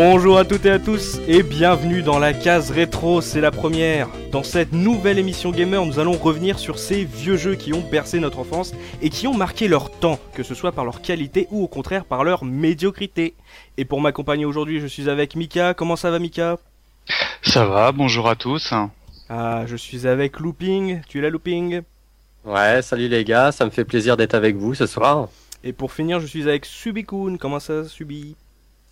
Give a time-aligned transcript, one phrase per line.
[0.00, 4.08] Bonjour à toutes et à tous et bienvenue dans la case rétro, c'est la première.
[4.30, 8.20] Dans cette nouvelle émission gamer, nous allons revenir sur ces vieux jeux qui ont bercé
[8.20, 11.64] notre enfance et qui ont marqué leur temps, que ce soit par leur qualité ou
[11.64, 13.34] au contraire par leur médiocrité.
[13.76, 15.74] Et pour m'accompagner aujourd'hui, je suis avec Mika.
[15.74, 16.58] Comment ça va Mika?
[17.42, 18.72] Ça va, bonjour à tous.
[19.28, 21.00] Ah, je suis avec Looping.
[21.08, 21.80] Tu es là Looping?
[22.44, 25.28] Ouais, salut les gars, ça me fait plaisir d'être avec vous ce soir.
[25.64, 27.36] Et pour finir, je suis avec Subikun.
[27.36, 28.36] Comment ça, Subi?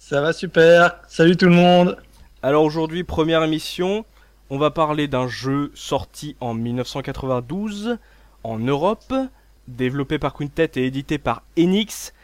[0.08, 1.00] Ça va super.
[1.08, 1.96] Salut tout le monde.
[2.40, 4.04] Alors aujourd'hui, première émission,
[4.50, 7.98] on va parler d'un jeu sorti en 1992
[8.44, 9.12] en Europe,
[9.66, 12.14] développé par Quintet et édité par Enix,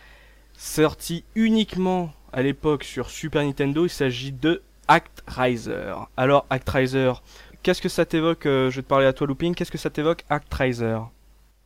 [0.56, 3.84] sorti uniquement à l'époque sur Super Nintendo.
[3.84, 5.92] Il s'agit de Actraiser.
[6.17, 7.14] Alors Actraiser,
[7.64, 9.56] qu'est-ce que ça t'évoque euh, Je vais te parler à toi, Looping.
[9.56, 10.98] Qu'est-ce que ça t'évoque, Actraiser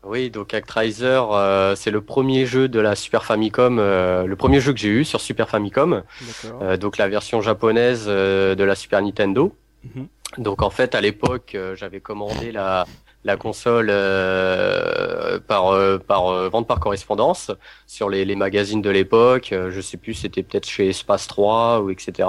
[0.08, 4.60] Oui, donc Actraiser, euh, c'est le premier jeu de la Super Famicom, euh, le premier
[4.60, 6.04] jeu que j'ai eu sur Super Famicom,
[6.62, 9.52] euh, donc la version japonaise euh, de la Super Nintendo.
[9.82, 10.06] Mhm.
[10.38, 12.86] Donc en fait, à l'époque, j'avais commandé la
[13.25, 17.50] la console euh, par euh, par euh, vente par correspondance
[17.86, 19.53] sur les, les magazines de l'époque.
[19.53, 22.28] Euh, je sais plus, c'était peut-être chez Espace 3 ou etc.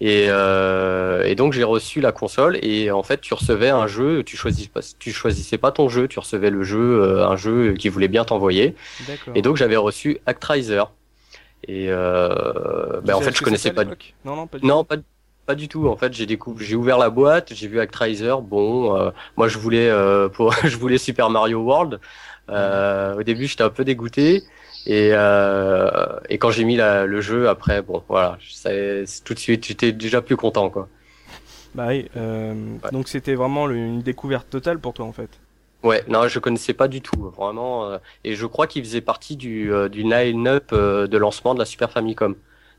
[0.00, 4.22] Et, euh, et donc j'ai reçu la console et en fait tu recevais un jeu,
[4.22, 7.74] tu choisis pas, tu choisissais pas ton jeu, tu recevais le jeu, euh, un jeu
[7.74, 8.74] qui voulait bien t'envoyer.
[9.34, 10.82] Et donc j'avais reçu Actraiser.
[11.66, 13.84] Et euh, ben, en fait je connaissais pas.
[13.84, 14.96] l'époque Non, non, pas du Non, pas,
[15.46, 15.86] pas du tout.
[15.88, 18.34] En fait, j'ai découvert, j'ai ouvert la boîte, j'ai vu Actraiser.
[18.42, 22.00] Bon, euh, moi je voulais, euh, pour, je voulais Super Mario World.
[22.50, 24.44] Euh, au début, j'étais un peu dégoûté.
[24.86, 25.90] Et, euh,
[26.28, 29.92] et quand j'ai mis la- le jeu, après, bon, voilà, savais- tout de suite, j'étais
[29.92, 30.88] déjà plus content, quoi.
[31.74, 35.40] Bah oui, euh, donc c'était vraiment le- une découverte totale pour toi en fait.
[35.82, 37.84] Ouais, non, je connaissais pas du tout, vraiment.
[37.90, 41.90] euh, et je crois qu'il faisait partie du, du line-up de lancement de la Super
[41.90, 42.34] Famicom.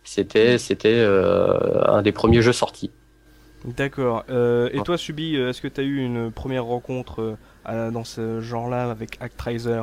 [0.06, 2.92] C'était, c'était euh, un des premiers jeux sortis.
[3.66, 4.24] D'accord.
[4.30, 8.04] Euh, et toi, Subi, euh, est-ce que tu as eu une première rencontre euh, dans
[8.04, 9.82] ce genre-là avec Actraiser?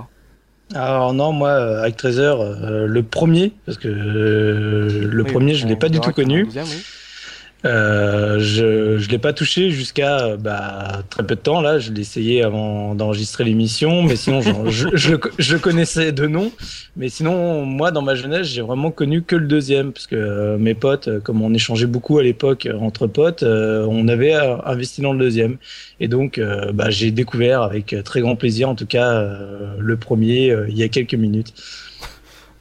[0.74, 5.66] Alors non, moi, euh, Actraiser, euh, le premier, parce que euh, le Oui, premier, je
[5.66, 6.44] on l'ai pas du tout connu.
[6.44, 6.86] deuxième, oui.
[7.64, 11.60] Euh, je je l'ai pas touché jusqu'à bah, très peu de temps.
[11.60, 14.40] Là, je l'ai essayé avant d'enregistrer l'émission, mais sinon,
[14.70, 16.50] je, je, je le connaissais de nom.
[16.96, 20.58] Mais sinon, moi, dans ma jeunesse, j'ai vraiment connu que le deuxième, parce que euh,
[20.58, 24.34] mes potes, euh, comme on échangeait beaucoup à l'époque euh, entre potes, euh, on avait
[24.34, 25.56] euh, investi dans le deuxième.
[26.00, 29.96] Et donc, euh, bah, j'ai découvert avec très grand plaisir, en tout cas, euh, le
[29.96, 31.54] premier euh, il y a quelques minutes.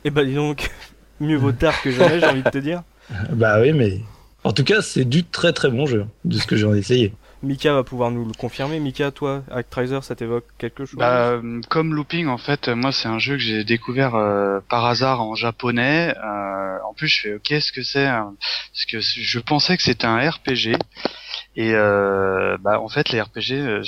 [0.03, 0.71] Eh bah dis donc,
[1.19, 2.83] mieux vaut tard que jamais, j'ai envie de te dire.
[3.33, 3.99] Bah oui, mais
[4.43, 7.13] en tout cas, c'est du très très bon jeu, de ce que j'en ai essayé.
[7.43, 8.79] Mika va pouvoir nous le confirmer.
[8.79, 13.17] Mika, toi, Actraiser, ça t'évoque quelque chose Bah, comme Looping, en fait, moi, c'est un
[13.17, 16.13] jeu que j'ai découvert euh, par hasard en japonais.
[16.23, 20.05] Euh, en plus, je fais OK, ce que c'est Parce que je pensais que c'était
[20.05, 20.77] un RPG.
[21.55, 23.83] Et euh, bah, en fait, les RPG, euh,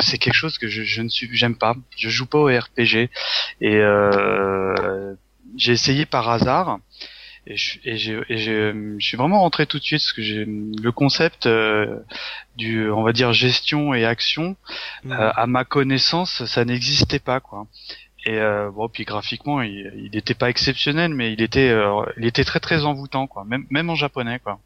[0.00, 1.74] c'est quelque chose que je, je ne suis, j'aime pas.
[1.96, 3.08] Je joue pas aux RPG.
[3.60, 5.14] Et euh,
[5.56, 6.78] j'ai essayé par hasard.
[7.46, 10.22] Et je, et j'ai- et j'ai- je suis vraiment rentré tout de suite parce que
[10.22, 11.98] j'ai le concept euh,
[12.56, 14.56] du, on va dire, gestion et action.
[15.04, 15.12] Mhm.
[15.12, 17.66] Euh, à ma connaissance, ça n'existait pas quoi.
[18.26, 22.44] Et euh, bon, puis graphiquement, il n'était pas exceptionnel, mais il était, euh, il était
[22.44, 24.58] très très envoûtant quoi, même même en japonais quoi.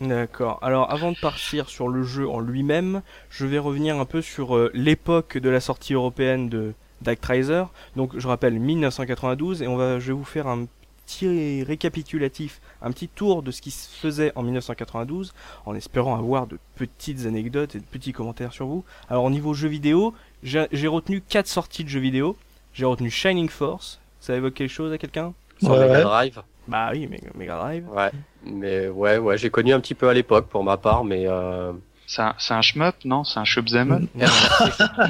[0.00, 0.58] D'accord.
[0.62, 4.56] Alors, avant de partir sur le jeu en lui-même, je vais revenir un peu sur
[4.56, 7.64] euh, l'époque de la sortie européenne de d'Actraiser.
[7.96, 10.66] Donc, je rappelle 1992, et on va, je vais vous faire un
[11.10, 15.32] petit récapitulatif, un petit tour de ce qui se faisait en 1992,
[15.66, 18.84] en espérant avoir de petites anecdotes et de petits commentaires sur vous.
[19.08, 22.36] Alors, au niveau jeux vidéo, j'ai retenu quatre sorties de jeux vidéo.
[22.72, 24.00] J'ai retenu Shining Force.
[24.20, 25.32] Ça évoque quelque chose à quelqu'un?
[25.60, 26.02] Sur Ouais, Mega ouais.
[26.02, 26.42] Drive.
[26.68, 27.88] Bah oui, Mega, Mega Drive.
[27.90, 28.10] Ouais.
[28.44, 31.72] Mais ouais, ouais, j'ai connu un petit peu à l'époque pour ma part, mais euh,
[32.12, 33.22] C'est un, un shmup, non?
[33.22, 34.24] C'est un shoot'em Mm.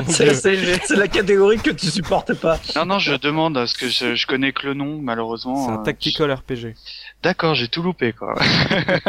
[0.09, 2.59] C'est la catégorie que tu supportes pas.
[2.77, 5.65] Non non, je demande parce que je, je connais que le nom malheureusement.
[5.67, 6.75] C'est un euh, tactical RPG.
[7.23, 8.35] D'accord, j'ai tout loupé quoi.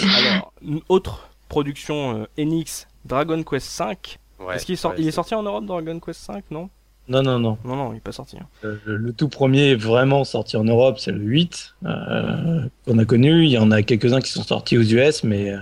[0.00, 3.84] Alors, une autre production euh, Enix, Dragon Quest V.
[4.40, 4.56] ouais.
[4.56, 6.70] Est-ce qu'il est, sor- ouais, il est sorti en Europe, Dragon Quest V Non?
[7.08, 7.56] Non, non, non.
[7.64, 8.36] Non, non, il est pas sorti.
[8.38, 8.46] hein.
[8.64, 13.04] Euh, Le, le tout premier vraiment sorti en Europe, c'est le 8 euh, qu'on a
[13.06, 13.44] connu.
[13.44, 15.58] Il y en a quelques-uns qui sont sortis aux US, mais euh,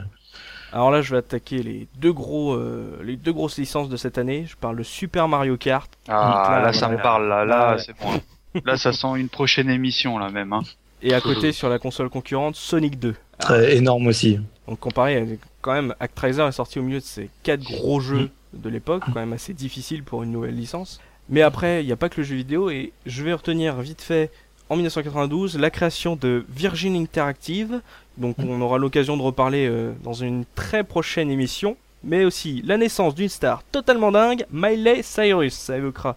[0.76, 4.18] Alors là, je vais attaquer les deux gros, euh, les deux grosses licences de cette
[4.18, 4.44] année.
[4.46, 5.90] Je parle de Super Mario Kart.
[6.06, 7.82] Ah Là, là, ça me parle là, là ouais.
[7.82, 8.20] c'est bon.
[8.66, 10.52] Là, ça sent une prochaine émission là même.
[10.52, 10.64] Hein.
[11.00, 13.14] Et à côté, sur la console concurrente, Sonic 2.
[13.38, 14.38] très énorme aussi.
[14.68, 18.68] Donc comparé quand même, Actraiser est sorti au milieu de ces quatre gros jeux de
[18.68, 21.00] l'époque, quand même assez difficile pour une nouvelle licence.
[21.30, 24.02] Mais après, il n'y a pas que le jeu vidéo, et je vais retenir vite
[24.02, 24.30] fait
[24.68, 27.80] en 1992 la création de Virgin Interactive,
[28.18, 32.76] donc on aura l'occasion de reparler euh, dans une très prochaine émission, mais aussi la
[32.76, 35.54] naissance d'une star totalement dingue, Miley Cyrus.
[35.54, 36.16] Ça évoquera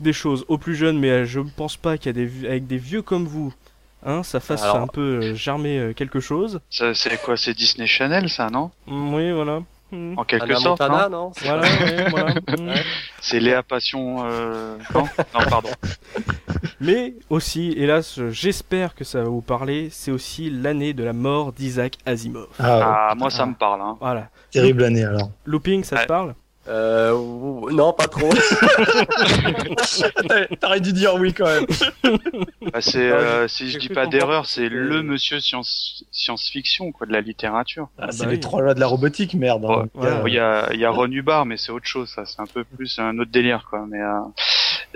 [0.00, 2.46] des choses aux plus jeunes, mais euh, je ne pense pas qu'il y a des,
[2.46, 3.52] avec des vieux comme vous,
[4.04, 6.60] hein, ça fasse Alors- un peu euh, germer euh, quelque chose.
[6.70, 8.70] Ça, C'est quoi C'est Disney Channel, ça, non?
[8.86, 9.60] Mm, Oui, voilà.
[9.92, 10.18] Mm.
[10.18, 10.80] En quelque Hannah sorte.
[10.80, 11.32] Montana, non non?
[11.36, 12.34] C'est Voilà, ouais, voilà.
[12.34, 12.74] Mm.
[13.20, 14.26] C'est Léa Passion.
[14.26, 14.76] Euh...
[14.94, 15.02] Non,
[15.34, 15.70] non, pardon.
[16.80, 21.52] Mais aussi, hélas, j'espère que ça va vous parler, c'est aussi l'année de la mort
[21.52, 22.48] d'Isaac Asimov.
[22.58, 23.46] Ah, Ah, moi, ça Ah.
[23.46, 23.80] me parle.
[23.80, 23.96] Hein.
[24.00, 24.28] Voilà.
[24.50, 25.30] terrible année alors.
[25.46, 26.06] Looping, ça te Ouais.
[26.06, 26.34] parle?
[26.68, 27.12] Euh,
[27.70, 28.28] non, pas trop.
[30.60, 31.66] T'aurais dû dire oui quand même.
[32.72, 37.06] Bah, c'est, Ah, euh, si je dis pas d'erreur, c'est le monsieur science, science-fiction, quoi,
[37.06, 37.88] de la littérature.
[37.98, 38.40] Ah, c'est bah les oui.
[38.40, 39.64] trois lois de la robotique, merde.
[39.64, 39.86] Ouais, hein.
[39.94, 42.08] ouais, Euh, Bon, Il y a, il y a Ron Hubbard, mais c'est autre chose,
[42.10, 42.26] ça.
[42.26, 43.86] C'est un peu plus un autre délire, quoi.
[43.88, 44.18] Mais euh,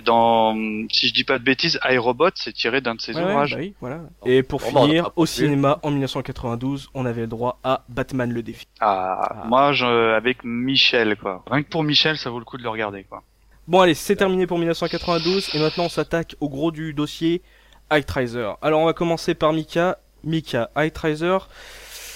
[0.05, 0.55] dans,
[0.91, 3.53] si je dis pas de bêtises, iRobot, c'est tiré d'un de ses Ouais, ouvrages.
[3.55, 4.01] bah oui, voilà.
[4.25, 5.31] Et pour finir, au plus.
[5.33, 8.67] cinéma, en 1992, on avait le droit à Batman le défi.
[8.81, 9.45] Ah, Ah.
[9.47, 9.85] Moi, je,
[10.15, 11.43] avec Michel, quoi.
[11.51, 13.23] Rien que pour Michel, ça vaut le coup de le regarder, quoi.
[13.69, 17.41] Bon allez, c'est terminé pour 1992, et maintenant on s'attaque au gros du dossier,
[17.89, 18.51] Actraiser.
[18.63, 19.99] Alors on va commencer par Mika.
[20.25, 21.39] Mika, Actraiser,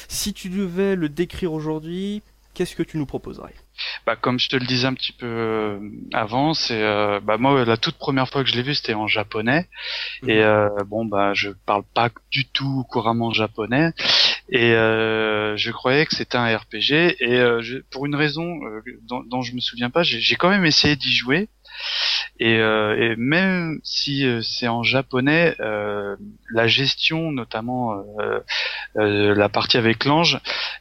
[0.08, 2.22] si tu devais le décrire aujourd'hui,
[2.54, 3.52] qu'est-ce que tu nous proposerais
[4.06, 5.78] Bah, comme je te le disais un petit peu euh,
[6.12, 9.06] avant, c'est euh, bah moi la toute première fois que je l'ai vu, c'était en
[9.08, 9.68] japonais.
[10.28, 13.92] Et euh, bon bah je parle pas du tout couramment japonais.
[14.50, 17.16] Et euh, je croyais que c'était un RPG.
[17.20, 20.36] Et euh, je- pour une raison euh, dont, dont je me souviens pas, j'ai j'ai
[20.36, 21.48] quand même essayé d'y jouer.
[22.40, 26.16] Et, euh, et même si euh, c'est en japonais, euh,
[26.52, 28.40] la gestion, notamment euh,
[28.96, 30.38] euh, la partie avec l'ange,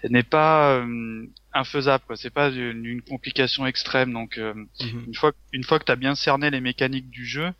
[0.09, 2.03] n'est pas euh, infaisable.
[2.07, 2.15] quoi.
[2.15, 4.11] C'est pas une, une complication extrême.
[4.13, 5.03] Donc euh, Mhm.
[5.07, 7.51] une fois une fois que tu as bien cerné les mécaniques du jeu,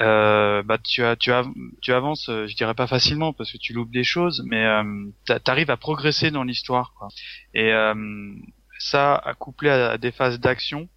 [0.00, 1.44] euh, bah tu as tu as
[1.82, 4.84] tu avances, euh, je dirais pas facilement parce que tu loupes des choses, mais euh,
[5.26, 6.92] t'a- t'arrives à progresser dans l'histoire.
[6.98, 7.08] quoi.
[7.54, 7.94] Et euh,
[8.78, 10.88] ça, couplé à, à des phases d'action,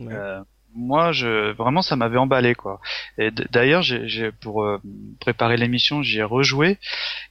[0.00, 0.12] Ouais.
[0.12, 0.42] euh,
[0.74, 2.80] moi, je vraiment, ça m'avait emballé, quoi.
[3.16, 4.66] Et d'ailleurs, j'ai, j'ai- pour
[5.20, 6.78] préparer l'émission, j'y ai rejoué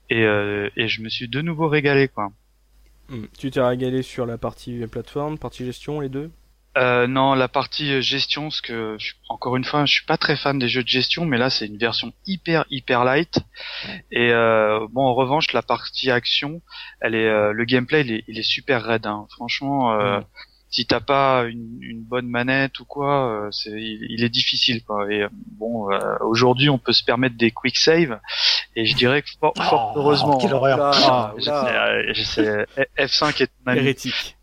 [0.10, 2.30] et, euh, et je me suis de nouveau régalé, quoi.
[3.10, 3.28] Mhm.
[3.38, 6.32] Tu t'es régalé sur la partie plateforme, partie gestion, les deux?
[6.78, 10.18] Euh, non, la partie euh, gestion, parce que je- encore une fois, je suis pas
[10.18, 13.40] très fan des jeux de gestion, mais là, c'est une version hyper hyper light.
[14.12, 16.62] Et euh, bon, en revanche, la partie action,
[17.00, 19.06] elle est, euh, le gameplay, il est, il est super raide.
[19.06, 19.26] Hein.
[19.32, 20.26] Franchement, euh, Mhm.
[20.70, 24.84] Si t'as pas une, une bonne manette ou quoi, euh, c'est, il, il est difficile.
[24.84, 25.12] Quoi.
[25.12, 28.20] Et euh, bon, euh, aujourd'hui, on peut se permettre des quick save,
[28.76, 30.38] et je dirais que fort, fort Oh, heureusement.
[30.38, 30.80] quelle horreur.
[30.82, 31.88] Ah, Je sais, oula.
[31.92, 32.66] euh, je sais,
[32.98, 33.80] F5 est ami.
[33.80, 34.38] Hérétique.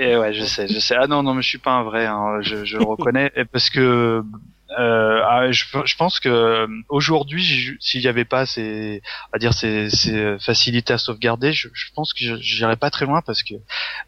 [0.00, 0.94] Et ouais, je sais, je sais.
[0.94, 2.06] Ah non, non, mais je suis pas un vrai.
[2.06, 2.38] Hein.
[2.42, 4.22] Je, je le reconnais parce que
[4.78, 9.30] euh, ah, je, je pense que euh, aujourd'hui, j'ai- s'il y avait pas ces, on
[9.32, 13.06] va dire ces, ces facilités à sauvegarder, je, je pense que je- j'irais pas très
[13.06, 13.54] loin parce que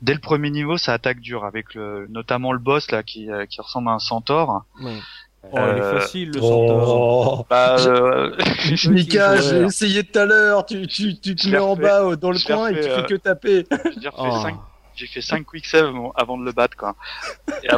[0.03, 3.46] dès le premier niveau, ça attaque dur avec le, notamment le boss là qui, euh,
[3.46, 4.65] qui ressemble à un centaure.
[4.82, 4.93] Ouais.
[5.43, 7.41] Oh, elle est Euh, facile, le centaure.
[7.41, 7.46] Oh.
[7.49, 8.37] Bah, euh,
[8.91, 10.67] Mika, j'ai essayé tout à l'heure.
[10.67, 13.67] Tu, tu, tu te mets en bas dans le coin et tu fais que taper.
[14.03, 14.39] j'ai Oh.
[14.43, 14.61] cinq-
[14.96, 16.94] j'ai fait 5 quick save avant- avant de le battre quoi.
[17.63, 17.69] Et,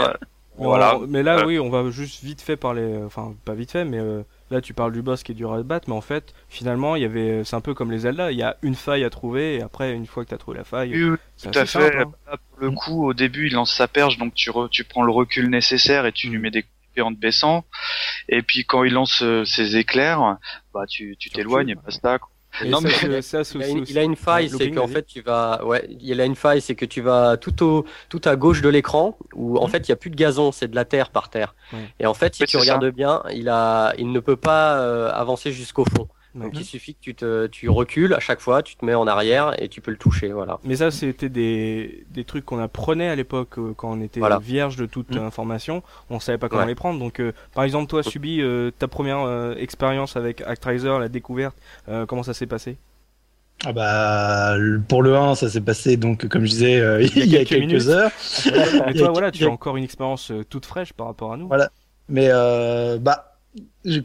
[0.61, 0.89] euh, voilà.
[0.89, 2.97] alors, mais là, Euh, oui, on va juste vite fait parler.
[3.05, 5.63] Enfin, pas vite fait, mais euh, là, tu parles du boss qui est dur à
[5.63, 7.43] battre, mais en fait, finalement, il y avait.
[7.45, 8.33] C'est un peu comme les Zelda.
[8.33, 10.59] Il y a une faille à trouver, et après, une fois que tu as trouvé
[10.59, 11.91] la faille, oui, oui, c'est Tout à fait.
[11.91, 12.13] simple, hein.
[12.27, 15.03] Là, pour le coup, au début, il lance sa perche, donc tu, re- tu prends
[15.05, 16.41] le recul nécessaire et tu lui Mm.
[16.41, 17.65] mets des coups en te baissant.
[18.29, 20.39] Et puis quand il lance euh, ses éclairs,
[20.75, 22.19] bah tu tu Tu t'éloignes et basta.
[22.19, 22.31] quoi.
[22.63, 24.51] Et Non, ça, mais- c'est- ça, c'est Il a, une, aussi- il a une faille,
[24.51, 27.63] c'est qu'en fait tu vas, ouais, il a une faille, c'est que tu vas tout
[27.65, 29.71] au, tout à gauche de l'écran où en Mhm.
[29.71, 31.55] fait il y a plus de gazon, c'est de la terre par terre.
[31.73, 31.79] Ouais.
[31.99, 35.51] Et en fait, si tu regardes bien, il a, il ne peut pas euh, avancer
[35.51, 36.09] jusqu'au fond.
[36.35, 39.07] Donc il suffit que tu te, tu recules à chaque fois, tu te mets en
[39.07, 40.59] arrière et tu peux le toucher, voilà.
[40.65, 44.39] Mais ça, c'était des, des trucs qu'on apprenait à l'époque euh, quand on était Voilà.
[44.39, 45.19] vierge de toute Mm.
[45.25, 45.83] information.
[46.09, 46.69] On savait pas comment Ouais.
[46.69, 46.99] les prendre.
[46.99, 51.57] Donc, euh, par exemple, toi, Subi, euh, ta première euh, expérience avec Actraiser, la découverte,
[51.89, 52.77] euh, comment ça s'est passé?
[53.65, 54.57] Ah bah,
[54.89, 57.61] pour le 1, ça s'est passé, donc, comme je disais, euh, il y a quelques
[57.61, 57.87] minutes.
[57.89, 58.11] heures.
[58.87, 61.37] A- toi, voilà, il tu a- as encore une expérience toute fraîche par rapport à
[61.37, 61.47] nous.
[61.47, 61.71] Voilà.
[62.09, 63.32] Mais euh, bah,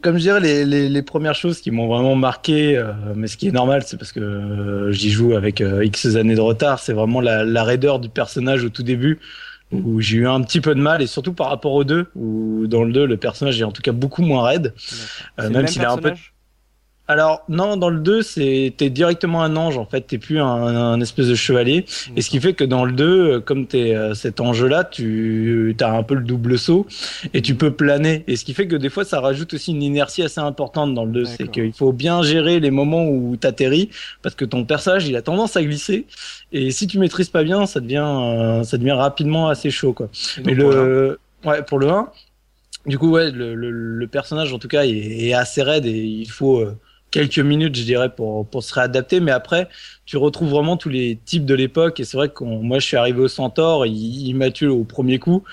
[0.02, 3.36] comme je dirais, les, les, les premières choses qui m'ont vraiment marqué, euh, mais ce
[3.36, 6.80] qui est normal, c'est parce que euh, j'y joue avec euh, X années de retard,
[6.80, 9.20] c'est vraiment la, la raideur du personnage au tout début,
[9.72, 12.66] où j'ai eu un petit peu de mal, et surtout par rapport au 2, où
[12.66, 14.74] dans le 2, le personnage est en tout cas beaucoup moins raide.
[15.38, 16.12] Euh, même même s'il a un peu...
[17.10, 20.44] Alors non, dans le 2, c'est t'es directement un ange en fait, t'es plus un,
[20.44, 21.86] un espèce de chevalier.
[22.16, 25.90] Et ce qui fait que dans le 2, comme t'es euh, cet enjeu-là, tu as
[25.90, 26.86] un peu le double saut
[27.32, 28.24] et tu peux planer.
[28.26, 31.06] Et ce qui fait que des fois, ça rajoute aussi une inertie assez importante dans
[31.06, 31.24] le 2.
[31.24, 33.88] C'est qu'il faut bien gérer les moments où t'atterris
[34.20, 36.04] parce que ton personnage, il a tendance à glisser.
[36.52, 40.10] Et si tu maîtrises pas bien, ça devient, euh, ça devient rapidement assez chaud quoi.
[40.36, 42.08] Et Mais le, ouais, pour le 1,
[42.86, 45.90] du coup, ouais, le, le, le personnage, en tout cas, est, est assez raide et
[45.90, 46.76] il faut euh,
[47.10, 49.20] quelques minutes, je dirais, pour, pour se réadapter.
[49.20, 49.68] Mais après,
[50.06, 52.00] tu retrouves vraiment tous les types de l'époque.
[52.00, 54.84] Et c'est vrai que moi, je suis arrivé au Centaure, il, il m'a tué au
[54.84, 55.44] premier coup.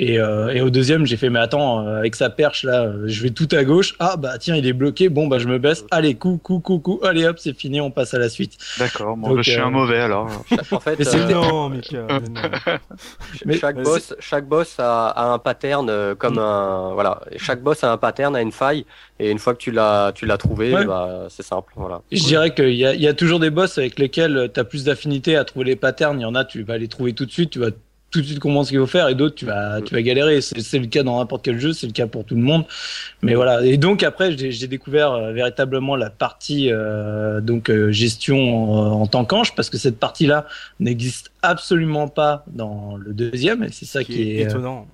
[0.00, 3.02] Et, euh, et au deuxième, j'ai fait, mais attends, euh, avec sa perche, là, euh,
[3.06, 3.96] je vais tout à gauche.
[3.98, 5.08] Ah, bah, tiens, il est bloqué.
[5.08, 5.84] Bon, bah, je me baisse.
[5.90, 7.00] Allez, coup, coup, coup, coup.
[7.02, 8.56] Allez, hop, c'est fini, on passe à la suite.
[8.78, 10.30] D'accord, bon, bah, je suis euh, un mauvais alors.
[10.70, 12.78] En fait, Mais c'est- euh, Non, Mika, mais non.
[13.44, 16.38] mais- chaque mais boss, chaque boss a, a un pattern euh, comme Mm.
[16.38, 17.20] un voilà.
[17.36, 18.84] Chaque boss a un pattern, a une faille,
[19.18, 20.84] et une fois que tu l'as, tu l'as trouvé, Ouais.
[20.84, 22.02] bah, c'est simple, voilà.
[22.12, 24.64] Je dirais qu'il y a, il y a toujours des boss avec lesquels tu as
[24.64, 26.20] plus d'affinité à trouver les patterns.
[26.20, 27.70] Il y en a, tu vas les trouver tout de suite, tu vas
[28.10, 30.40] tout de suite comprendre ce qu'il faut faire, et d'autres, tu vas, tu vas galérer.
[30.40, 32.64] C'est le cas dans n'importe quel jeu, c'est le cas pour tout le monde.
[33.22, 33.62] Mais voilà.
[33.64, 39.02] Et donc après, j'ai j'ai découvert euh, véritablement la partie euh, donc euh, gestion en,
[39.02, 40.46] en tant qu'ange, parce que cette partie-là
[40.80, 43.62] n'existe absolument pas dans le deuxième.
[43.64, 44.86] Et c'est ça qui est est, euh, étonnant.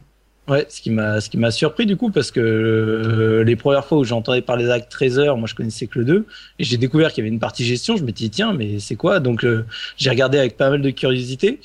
[0.47, 3.87] Ouais, ce qui m'a ce qui m'a surpris du coup parce que euh, les premières
[3.87, 6.27] fois où j'entendais parler d'Act Tracer, moi je connaissais que le 2
[6.59, 8.95] et j'ai découvert qu'il y avait une partie gestion, je me dis tiens, mais c'est
[8.95, 9.21] quoi?
[9.21, 9.65] Donc euh,
[9.97, 11.61] j'ai regardé avec pas mal de curiosité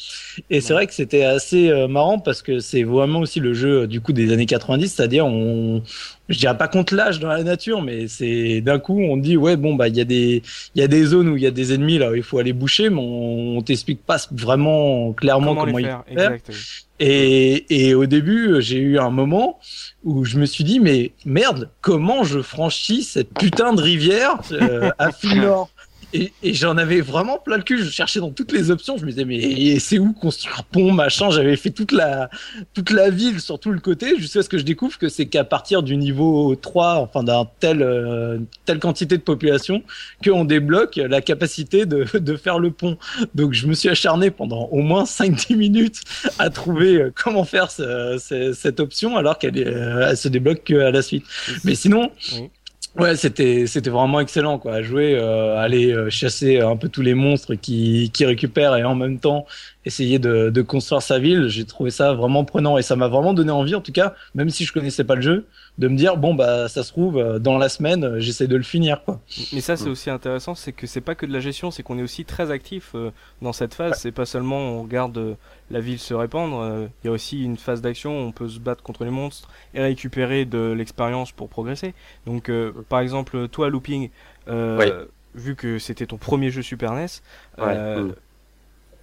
[0.50, 3.82] et c'est vrai que c'était assez euh, marrant parce que c'est vraiment aussi le jeu
[3.82, 5.84] euh, du coup des années 90, c'est-à-dire on
[6.30, 9.58] je dirais pas contre l'âge dans la nature, mais c'est d'un coup on dit ouais
[9.58, 10.44] bon bah il y a des
[10.76, 12.38] il y a des zones où il y a des ennemis là où il faut
[12.38, 16.38] aller boucher, mais on, on t'explique pas vraiment clairement Comment, il faire faire.
[17.00, 19.60] Et, et au début, j'ai eu un moment
[20.04, 24.92] où je me suis dit, mais merde, comment je franchis cette putain de rivière euh,
[24.98, 25.70] à fil nord
[26.14, 27.78] et, et j'en avais vraiment plein le cul.
[27.84, 28.98] Je cherchais dans toutes les options.
[28.98, 31.30] Je me disais, mais c'est où construire pont, machin.
[31.30, 32.30] J'avais fait toute la,
[32.74, 35.44] toute la ville sur tout le côté jusqu'à ce que je découvre que c'est qu'à
[35.44, 39.84] partir du niveau 3, enfin d'un tel, euh, telle quantité de population,
[40.24, 42.98] qu'on débloque la capacité de, de faire le pont.
[43.36, 46.02] Donc je me suis acharné pendant au moins 5-10 minutes
[46.40, 50.64] à trouver euh, comment faire ce- ce- cette option alors qu'elle euh, elle se débloque
[50.64, 51.26] qu'à la suite.
[51.64, 52.50] Mais sinon, Oui.
[53.00, 54.82] Ouais, c'était c'était vraiment excellent quoi.
[54.82, 58.96] Jouer, euh, aller euh, chasser un peu tous les monstres qui qui récupèrent et en
[58.96, 59.46] même temps
[59.86, 61.48] essayer de, de construire sa ville.
[61.48, 64.50] J'ai trouvé ça vraiment prenant et ça m'a vraiment donné envie en tout cas, même
[64.50, 65.48] si je connaissais pas le jeu,
[65.80, 68.56] de me dire bon bah ça se trouve euh, dans la semaine euh, j'essaie de
[68.56, 69.20] le finir quoi.
[69.54, 69.92] Mais ça, c'est Mm.
[69.92, 72.52] aussi intéressant, c'est que c'est pas que de la gestion, c'est qu'on est aussi très
[72.52, 73.98] actif euh, dans cette phase.
[74.00, 75.34] C'est pas seulement on regarde euh,
[75.72, 78.50] la ville se répandre, euh, il y a aussi une phase d'action où on peut
[78.50, 81.94] se battre contre les monstres et récupérer de l'expérience pour progresser.
[82.26, 84.10] Donc, euh, par exemple, toi, Looping,
[84.50, 85.06] euh,
[85.36, 87.06] vu que c'était ton premier jeu Super NES,
[87.60, 88.14] euh, Mm.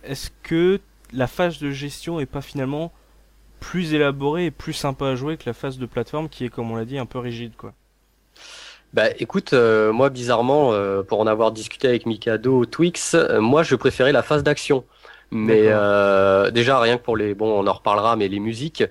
[0.04, 0.80] est-ce que
[1.12, 2.92] la phase de gestion est pas finalement
[3.60, 6.70] plus élaborée et plus sympa à jouer que la phase de plateforme qui est, comme
[6.70, 7.74] on l'a dit, un peu rigide, quoi
[8.92, 13.62] Bah écoute, euh, moi bizarrement, euh, pour en avoir discuté avec Mikado, Twix, euh, moi
[13.62, 14.84] je préférais la phase d'action.
[15.32, 18.84] Mais euh, déjà rien que pour les bon, on en reparlera, mais les musiques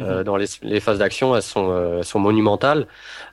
[0.00, 0.24] euh, Mhm.
[0.24, 2.86] dans les, les phases d'action, elles sont, euh, elles sont monumentales.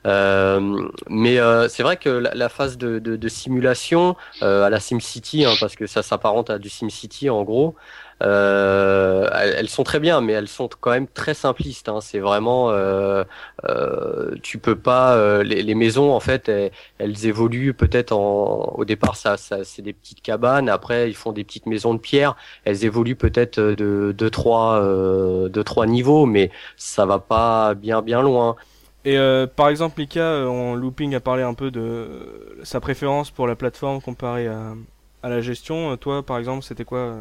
[0.06, 4.70] Euh, mais euh, c'est vrai que la, la phase de, de, de simulation euh, à
[4.70, 7.76] la SimCity, hein, parce que ça s'apparente à du SimCity en gros,
[8.22, 11.88] euh, elles, sont très bien, mais elles sont quand même très simplistes.
[11.88, 12.00] Hein.
[12.00, 13.24] C'est vraiment, euh,
[13.68, 18.84] euh, tu peux pas, euh, les, les maisons en fait, elles, évoluent peut-être en, au
[18.84, 20.68] départ, ça, ça c'est des petites cabanes.
[20.68, 22.36] Après, ils font des petites maisons de pierre.
[22.64, 28.02] Elles évoluent peut-être de deux trois, euh, deux trois niveaux, mais ça va pas bien
[28.02, 28.56] bien loin.
[29.04, 33.30] Et euh, par exemple, Mika, euh, en looping, a parlé un peu de sa préférence
[33.30, 34.74] pour la plateforme comparée à,
[35.22, 35.96] à la gestion.
[35.96, 37.16] Toi, par exemple, c'était quoi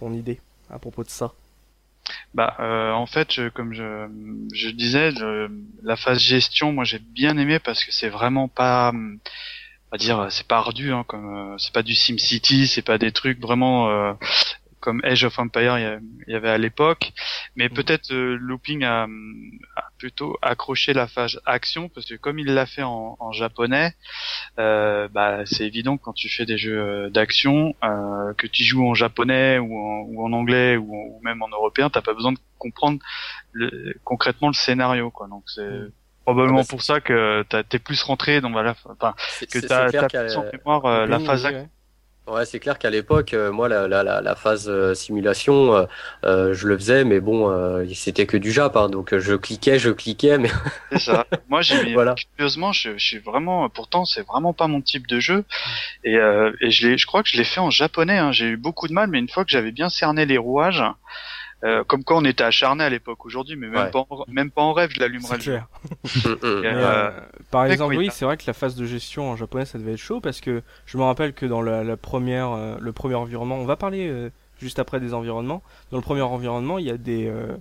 [0.00, 0.40] ton idée
[0.70, 1.32] à propos de ça
[2.34, 4.08] Bah, euh, en fait, je- comme je,
[4.54, 5.12] je disais,
[5.82, 9.18] la phase gestion, moi j'ai bien aimé parce que c'est vraiment pas, on
[9.92, 12.98] va dire, c'est pas ardu, hein, comme euh, c'est pas du Sim City, c'est pas
[12.98, 14.12] des trucs vraiment euh,
[14.80, 17.12] comme Age of Empire il y, avait à l'époque,
[17.56, 17.74] mais Mhm.
[17.74, 19.04] peut-être euh, Looping a,
[19.76, 23.92] a plutôt accroché la phase action parce que comme il l'a fait en, en japonais,
[24.58, 28.64] euh, bah c'est évident que quand tu fais des jeux euh, d'action, euh, que tu
[28.64, 32.02] joues en japonais ou en, ou en anglais ou, en- ou même en européen, t'as
[32.02, 32.98] pas besoin de comprendre
[33.52, 35.28] le, concrètement le scénario, quoi.
[35.28, 35.88] Donc c'est Mm.
[36.24, 39.14] probablement Ah bah, pour ça que t'as- t'es plus rentré dans voilà, enfin
[39.50, 41.62] que t'as plus en mémoire euh, la phase oui, action.
[41.64, 41.68] ouais.
[42.30, 45.86] Ouais, c'est clair qu'à l'époque, euh, moi, la, la, la, la phase euh, simulation, euh,
[46.24, 49.80] euh, je le faisais, mais bon, euh, c'était que du Jap, hein, donc je cliquais,
[49.80, 50.50] je cliquais, mais
[50.92, 51.26] C'est ça.
[51.48, 52.14] Moi, j'ai Voilà.
[52.36, 55.44] curieusement, je, je suis vraiment, pourtant, c'est vraiment pas mon type de jeu.
[56.04, 58.18] Et, euh, et je l'ai, je crois que je l'ai fait en japonais.
[58.18, 58.30] Hein.
[58.32, 60.84] J'ai eu beaucoup de mal, mais une fois que j'avais bien cerné les rouages,
[61.64, 63.24] euh, comme quoi on était acharné à l'époque.
[63.26, 63.90] Aujourd'hui, mais même Ouais.
[63.90, 65.68] pas, en, même pas en rêve, je l'allumerais C'est clair.
[66.04, 66.38] Mm, mm.
[66.42, 67.10] Euh, euh,
[67.50, 69.98] par exemple, oui, c'est vrai que la phase de gestion en japonais, ça devait être
[69.98, 73.56] chaud parce que je me rappelle que dans la, la première, euh, le premier environnement,
[73.56, 75.62] on va parler euh, juste après des environnements.
[75.90, 77.56] Dans le premier environnement, il y a des euh,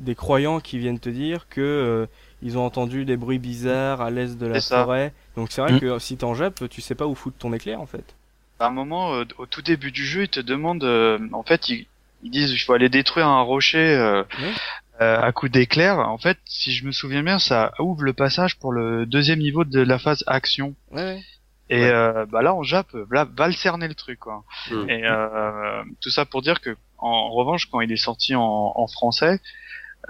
[0.00, 2.06] des croyants qui viennent te dire que euh,
[2.42, 5.12] ils ont entendu des bruits bizarres à l'est de la forêt.
[5.36, 5.80] Donc c'est vrai Mm.
[5.80, 8.14] que si t'es en Jap, tu sais pas où foutre ton éclair en fait.
[8.58, 11.68] à un moment, euh, au tout début du jeu, ils te demandent, euh, en fait,
[11.68, 11.86] ils,
[12.22, 14.22] ils disent, il faut aller détruire un rocher euh,
[15.00, 15.98] euh, à coup d'éclair.
[15.98, 19.64] En fait, si je me souviens bien, ça ouvre le passage pour le deuxième niveau
[19.64, 20.74] de la phase action.
[20.90, 21.20] Ouais.
[21.70, 21.90] Et Ouais.
[21.90, 24.44] euh, bah là, en Jap, là, va le cerner le truc, quoi.
[24.70, 24.90] Mm.
[24.90, 28.86] Et euh, tout ça pour dire que, en revanche, quand il est sorti en, en
[28.88, 29.40] français,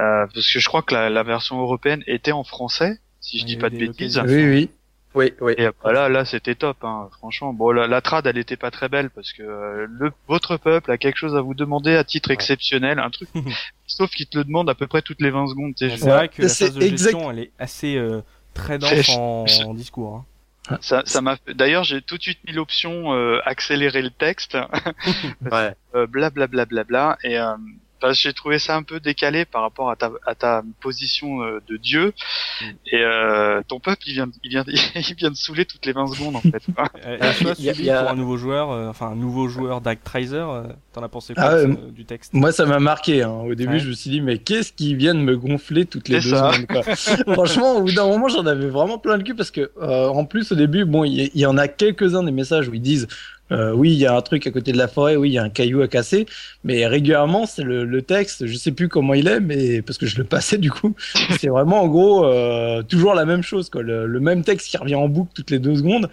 [0.00, 3.44] euh, parce que je crois que la, la version européenne était en français, si je
[3.44, 4.18] dis pas de bêtises.
[4.26, 4.70] Oui, oui.
[5.14, 5.54] Oui, oui.
[5.58, 7.52] Et bah là, là, c'était top, hein, franchement.
[7.52, 10.90] Bon, la, la trad, elle était pas très belle parce que euh, le votre peuple
[10.90, 12.34] a quelque chose à vous demander à titre Ouais.
[12.34, 13.28] exceptionnel, un truc.
[13.86, 15.74] sauf qu'il te le demande à peu près toutes les 20 secondes.
[15.76, 18.22] c'est vrai que la phase de exact- gestion, elle est assez euh,
[18.54, 20.16] très dense en, en discours.
[20.16, 20.78] hein.
[20.80, 21.36] Ça, ça m'a.
[21.36, 24.56] fait- D'ailleurs, j'ai tout de suite mis l'option euh, accélérer le texte,
[25.50, 25.74] Ouais.
[25.94, 27.54] euh, bla bla bla bla bla, et euh,
[28.02, 31.42] parce que j'ai trouvé ça un peu décalé par rapport à ta à ta position
[31.42, 32.12] euh, de Dieu.
[32.60, 32.64] Mm.
[32.92, 36.08] Et euh, ton peuple, il vient, il vient, il vient de saouler toutes les 20
[36.08, 36.62] secondes en fait.
[37.06, 39.06] Euh, Ah, et toi, il y a- y a- pour un nouveau joueur, euh, enfin
[39.08, 42.34] un nouveau joueur d'Actraiser, euh, t'en as pensé quoi Ah ce- du texte?
[42.34, 43.22] Moi, ça m'a marqué.
[43.22, 43.30] Hein.
[43.30, 43.78] Au début, Ouais.
[43.78, 46.52] je me suis dit, mais qu'est-ce qui vient de me gonfler toutes les deux ça.
[46.52, 46.82] secondes quoi.
[47.34, 50.24] Franchement, au bout d'un moment, j'en avais vraiment plein le cul parce que, euh, en
[50.24, 52.80] plus, au début, bon, il y, il y en a quelques-uns des messages où ils
[52.82, 53.06] disent,
[53.50, 55.38] euh, oui, il y a un truc à côté de la forêt, oui, il y
[55.38, 56.24] a un caillou à casser,
[56.64, 58.46] mais régulièrement, c'est le, le texte.
[58.46, 60.94] Je sais plus comment il est, mais parce que je le passais du coup,
[61.38, 63.82] c'est vraiment en gros euh, toujours la même chose, quoi.
[63.82, 66.08] Le, le même texte qui revient en boucle toutes les deux secondes.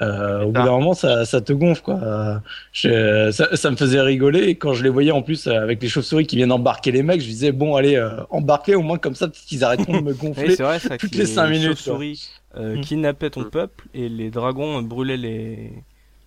[0.00, 0.64] Euh, au bout ça.
[0.64, 2.40] d'un moment, ça, ça te gonfle, quoi.
[2.72, 4.44] Je- ça, ça me faisait rigoler.
[4.44, 7.20] Et quand je les voyais en plus avec les chauves-souris qui viennent embarquer les mecs,
[7.20, 10.14] je disais, bon, allez, euh, embarquez au moins comme ça, peut-être qu'ils arrêteront de me
[10.14, 10.54] gonfler.
[10.54, 12.80] vrai, ça, toutes les cinq minutes, chauves-souris euh, Mm.
[12.80, 13.50] kidnappaient ton Mm.
[13.50, 15.72] peuple et les dragons brûlaient les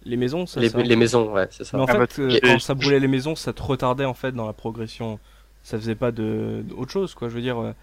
[0.06, 0.46] les maisons.
[0.46, 1.78] Ça, Les, ça- les maisons, ouais, c'est ça.
[1.78, 4.14] Mais en Ah bah, fait, euh, quand ça brûlait les maisons, ça te retardait en
[4.14, 5.20] fait dans la progression.
[5.64, 7.30] Ça faisait pas de autre chose, quoi.
[7.30, 7.74] Je veux dire, euh,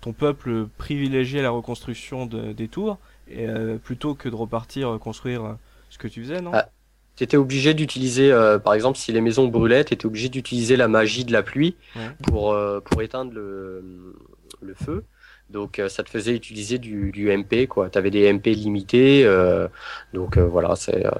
[0.00, 4.98] ton peuple privilégiait la reconstruction de- des tours et euh, plutôt que de repartir euh,
[4.98, 5.52] construire euh,
[5.90, 6.50] ce que tu faisais, non?
[6.54, 6.68] Ah,
[7.16, 11.24] T'étais obligé d'utiliser, euh, par exemple, si les maisons brûlaient, t'étais obligé d'utiliser la magie
[11.24, 12.10] de la pluie Ouais.
[12.22, 14.14] pour euh, pour éteindre le
[14.60, 15.04] le feu.
[15.48, 17.88] Donc euh, ça te faisait utiliser du, du MP quoi.
[17.88, 19.68] T'avais des MP limités, euh,
[20.12, 20.74] donc euh, voilà.
[20.74, 21.06] C'est.
[21.06, 21.10] euh,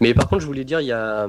[0.00, 1.26] Mais par contre, je voulais dire, il y a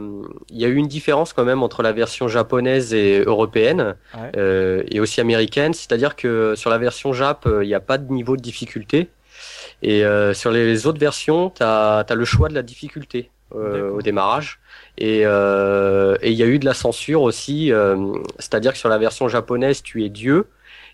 [0.50, 4.32] il y a eu une différence quand même entre la version japonaise et européenne Ouais.
[4.36, 5.74] euh, et aussi américaine.
[5.74, 9.10] C'est-à-dire que sur la version Jap, euh, il n'y a pas de niveau de difficulté.
[9.82, 14.02] Et euh, sur les autres versions, tu as, le choix de la difficulté euh, au
[14.02, 14.60] démarrage.
[14.98, 17.72] Et euh, et il y a eu de la censure aussi.
[17.72, 20.46] euh, C'est-à-dire que sur la version japonaise, tu es Dieu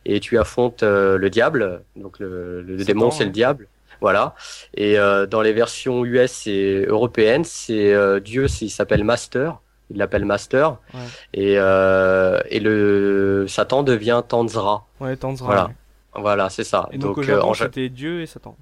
[0.06, 1.84] et tu affrontes euh, le diable.
[1.96, 3.26] Donc le, le démon, c'est ouais.
[3.26, 3.68] le diable.
[4.02, 4.34] Voilà.
[4.76, 9.60] Et euh, dans les versions US et européennes, c'est euh, Dieu, il s'appelle Master.
[9.92, 10.78] Il l'appelle Master.
[10.94, 11.00] Ouais.
[11.34, 14.86] Et, euh, et le Satan devient Tanzra.
[15.00, 15.46] Ouais, Tanzra.
[15.48, 15.72] Voilà.
[16.16, 16.90] Voilà, c'est ça.
[16.92, 18.56] Et donc, au euh, Japon, en c'était Dieu et Satan.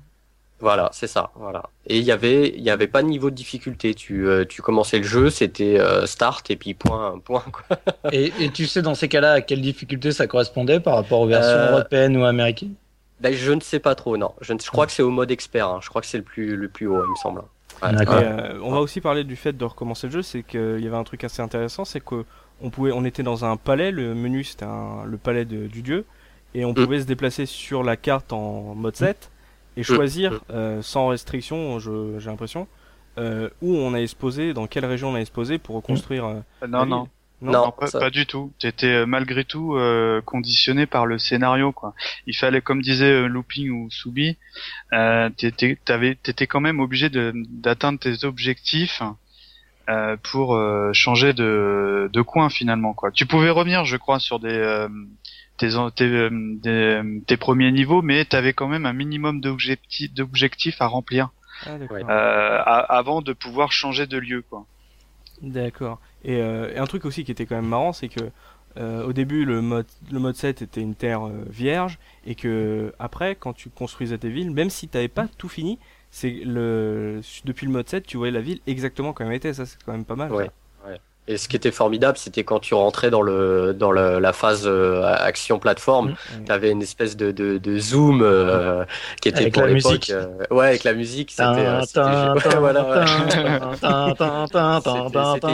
[0.59, 1.31] Voilà, c'est ça.
[1.35, 1.63] Voilà.
[1.85, 3.93] Et il y avait, il y avait pas de niveau de difficulté.
[3.93, 7.43] Tu, euh, tu commençais le jeu, c'était euh, start et puis point, point.
[7.51, 7.77] Quoi.
[8.11, 11.27] Et, et tu sais dans ces cas-là à quelle difficulté ça correspondait par rapport aux
[11.27, 12.73] versions Euh, européennes ou américaines?
[13.19, 14.33] Ben, je ne sais pas trop, non.
[14.41, 15.67] Je, ne- je crois que c'est au mode expert.
[15.67, 15.79] hein.
[15.81, 17.41] Je crois que c'est le plus, le plus haut, il me semble.
[17.83, 17.91] Ouais.
[17.93, 18.19] D'accord.
[18.19, 20.87] Et, euh, on va aussi parler du fait de recommencer le jeu, c'est qu'il y
[20.87, 22.25] avait un truc assez intéressant, c'est que
[22.61, 25.83] on pouvait, on était dans un palais, le menu c'était un- le palais de- du
[25.83, 26.05] dieu,
[26.55, 29.29] et on pouvait se déplacer sur la carte en mode 7
[29.77, 32.67] et choisir euh, sans restriction, je- j'ai l'impression,
[33.17, 36.25] euh, où on se poser, dans quelle région on se poser pour reconstruire.
[36.25, 37.07] euh, la non, non.
[37.39, 38.51] Non, pas, ça- pas du tout.
[38.57, 41.93] T'étais euh, malgré tout euh, conditionné par le scénario, quoi.
[42.25, 44.37] Il fallait, comme disait euh, Looping ou Soubi,
[44.93, 49.03] euh, t'étais, t'avais, t'étais quand même obligé de, d'atteindre tes objectifs
[49.89, 53.11] euh, pour euh, changer de, de coin finalement, quoi.
[53.11, 54.89] Tu pouvais revenir, je crois, sur des euh,
[55.57, 60.13] tes, en- tes, euh, des- tes premiers niveaux, mais t'avais quand même un minimum d'objectifs,
[60.13, 61.29] d'objectifs à remplir
[61.65, 64.65] Ah, euh, a- avant de pouvoir changer de lieu, quoi.
[65.41, 65.99] D'accord.
[66.23, 68.21] Et, euh, et un truc aussi qui était quand même marrant, c'est que
[68.77, 72.93] euh, au début le mode le mode 7 était une terre euh, vierge et que
[72.99, 75.79] après quand tu construisais tes villes, même si t'avais pas tout fini,
[76.11, 79.53] c'est le depuis le mode 7, tu voyais la ville exactement comme elle était.
[79.53, 80.31] Ça, c'est quand même pas mal.
[80.31, 80.49] Ouais.
[81.29, 84.63] Et ce qui était formidable, c'était quand tu rentrais dans le dans le, la phase
[84.65, 86.45] euh, action plateforme, Mmh.
[86.45, 88.85] tu avais une espèce de, de, de zoom euh,
[89.21, 90.09] qui était Avec pour la musique.
[90.09, 91.81] euh, ouais, avec la musique, c'était euh,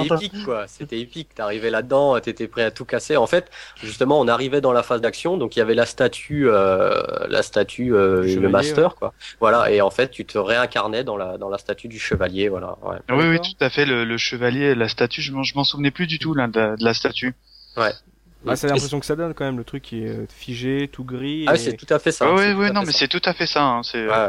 [0.04, 1.34] épique quoi, c'était épique.
[1.36, 3.18] T'arrivais là-dedans, t'étais prêt à tout casser.
[3.18, 3.50] En fait,
[3.82, 7.42] justement, on arrivait dans la phase d'action, donc il y avait la statue, euh, la
[7.42, 9.14] statue, euh, Le master quoi.
[9.40, 12.78] Voilà, et en fait, tu te réincarnais dans la dans la statue du chevalier, voilà.
[12.84, 12.98] Ouais.
[13.10, 13.86] Oui, oui, tout à fait.
[13.86, 16.76] Le, le chevalier, la statue, je m'en, je m'en souvenais plus du tout là, de,
[16.78, 17.34] de la statue.
[18.45, 21.06] Ah, c'est l'impression que ça donne quand même, le truc qui est euh, figé, tout
[21.06, 21.45] gris.
[21.47, 22.32] Ah, et c'est tout à fait ça.
[22.34, 23.63] oui, c'est oui, à non, mais c'est tout à fait ça.
[23.63, 24.28] Hein, c'est, Ouais.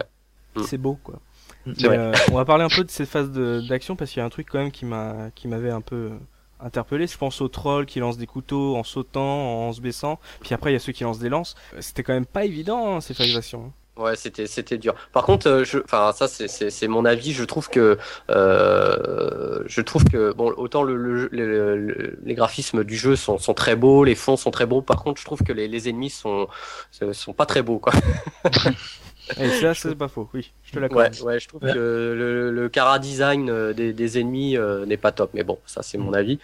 [0.65, 1.21] c'est beau quoi.
[1.67, 1.99] Vrai.
[1.99, 3.31] euh, on va parler un peu de cette phase
[3.69, 5.97] d'action parce qu'il y a un truc quand même qui m'a qui m'avait un peu
[6.13, 6.19] euh,
[6.61, 7.07] interpellé.
[7.09, 10.21] Je pense aux trolls qui lancent des couteaux en sautant, en se baissant.
[10.43, 11.55] Puis après il y a ceux qui lancent des lances.
[11.75, 13.73] Euh, C'était quand même pas évident hein, ces phases d'action.
[13.97, 14.93] Ouais, c'était c'était dur.
[15.13, 17.33] Par contre, euh, je, enfin ça c'est mon avis.
[17.33, 17.97] Je trouve que
[18.29, 23.39] euh, je trouve que bon autant le, le- le- le- les graphismes du jeu sont
[23.39, 24.83] sont très beaux, les fonds sont très beaux.
[24.83, 26.49] Par contre, je trouve que les les ennemis sont
[27.13, 27.93] sont pas très beaux quoi.
[29.37, 30.29] Et ça c'est pas faux.
[30.35, 31.15] Oui, je te Ouais, l'accorde.
[31.21, 31.73] ouais, je trouve Ouais.
[31.73, 31.79] que
[32.17, 35.83] le, le cara design euh, des, des ennemis euh, n'est pas top, mais bon, ça
[35.83, 36.39] c'est mon avis.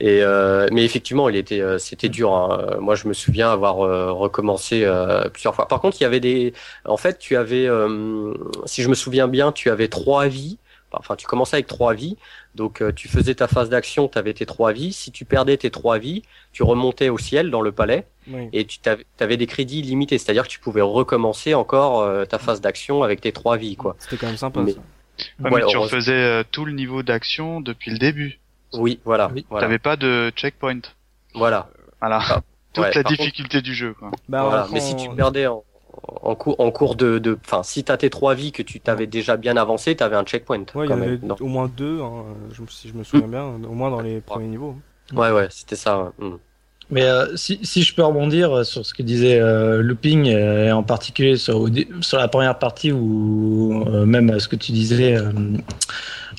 [0.00, 2.34] Et euh, mais effectivement, il était, euh, c'était dur.
[2.34, 2.74] hein.
[2.76, 5.68] Euh, Moi, je me souviens avoir euh, recommencé euh, plusieurs fois.
[5.68, 8.34] Par contre, il y avait des, en fait, tu avais, euh,
[8.66, 10.58] si je me souviens bien, tu avais trois vies.
[10.92, 12.16] Enfin, tu commençais avec trois vies,
[12.54, 14.92] donc euh, tu faisais ta phase d'action, tu avais tes trois vies.
[14.92, 16.22] Si tu perdais tes trois vies,
[16.52, 18.48] tu remontais au ciel dans le palais Oui.
[18.52, 22.38] et tu t'avais avais des crédits limités, c'est-à-dire que tu pouvais recommencer encore euh, ta
[22.38, 23.96] phase d'action avec tes trois vies, quoi.
[23.98, 24.78] C'était quand même sympa Mais- ça.
[24.78, 25.82] Ouais, Ouais, mais tu heureusement.
[25.82, 28.38] refaisais euh, tout le niveau d'action depuis le début.
[28.72, 29.44] Oui, voilà, Oui.
[29.50, 30.80] voilà, T'avais pas de checkpoint.
[31.34, 31.68] voilà.
[32.00, 32.20] Voilà.
[32.30, 32.40] Ah,
[32.72, 33.94] Toute ouais, la contre- difficulté du jeu.
[33.98, 34.10] Quoi.
[34.28, 34.68] Bah, voilà.
[34.72, 35.64] Mais si tu perdais en,
[36.04, 39.06] en cours, en cours de, de, enfin, si t'as tes trois vies que tu t'avais
[39.06, 40.64] déjà bien avancé, t'avais un checkpoint.
[40.74, 41.18] Ouais, il y quand avait.
[41.22, 41.36] Non.
[41.40, 44.48] au moins deux, hein, je, si je me souviens bien, au moins dans les premiers
[44.48, 44.76] niveaux.
[45.14, 45.98] Ouais, ouais, c'était ça.
[46.02, 46.26] ouais.
[46.26, 46.38] Mm.
[46.90, 50.72] Mais euh, si, si je peux rebondir sur ce que disait euh, Looping, euh, et
[50.72, 51.68] en particulier sur,
[52.00, 55.58] sur la première partie ou euh, même ce que tu disais euh, euh,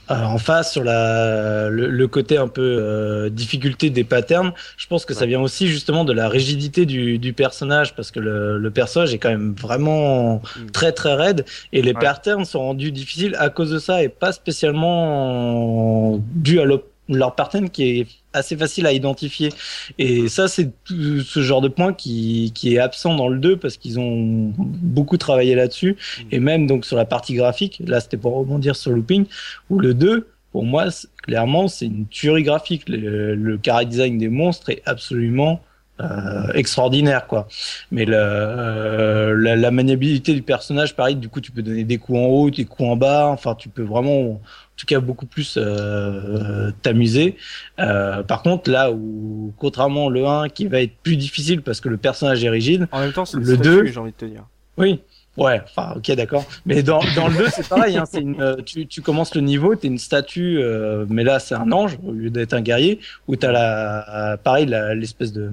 [0.09, 5.05] en face sur la, le, le côté un peu euh, difficulté des patterns, je pense
[5.05, 8.71] que ça vient aussi justement de la rigidité du, du personnage parce que le, le
[8.71, 10.71] personnage est quand même vraiment Mm.
[10.71, 11.99] très très raide et les Ouais.
[11.99, 17.35] patterns sont rendus difficiles à cause de ça et pas spécialement dû à leur, leur
[17.35, 19.49] pattern qui est assez facile à identifier.
[19.97, 23.77] Et ça, c'est ce genre de point qui, qui est absent dans le 2 parce
[23.77, 25.93] qu'ils ont beaucoup travaillé là-dessus.
[25.93, 26.23] Mm.
[26.31, 29.25] Et même donc sur la partie graphique, là c'était pour rebondir sur Looping,
[29.69, 30.85] où le 2, pour moi,
[31.23, 32.87] clairement, c'est une tuerie graphique.
[32.87, 35.61] Le, le chara design des monstres est absolument
[36.01, 37.47] euh, extraordinaire, quoi.
[37.91, 41.97] Mais le, euh, la, la maniabilité du personnage, pareil, du coup, tu peux donner des
[41.97, 43.27] coups en haut, des coups en bas.
[43.27, 44.41] Enfin, tu peux vraiment, en
[44.77, 47.35] tout cas, beaucoup plus euh, t'amuser.
[47.79, 51.89] Euh, par contre, là où, contrairement le 1, qui va être plus difficile parce que
[51.89, 54.25] le personnage est rigide, En même temps, c'est Le deux- 2, j'ai envie de te
[54.25, 54.45] dire.
[54.77, 55.01] oui.
[55.39, 56.43] Ouais, enfin, ok, d'accord.
[56.65, 57.97] Mais dans, dans le 2, c'est pareil.
[57.97, 61.55] Hein, une, euh, tu, tu commences le niveau, t'es une statue, euh, mais là, c'est
[61.55, 65.51] un ange au lieu d'être un guerrier, où t'as la, pareil, l'espèce de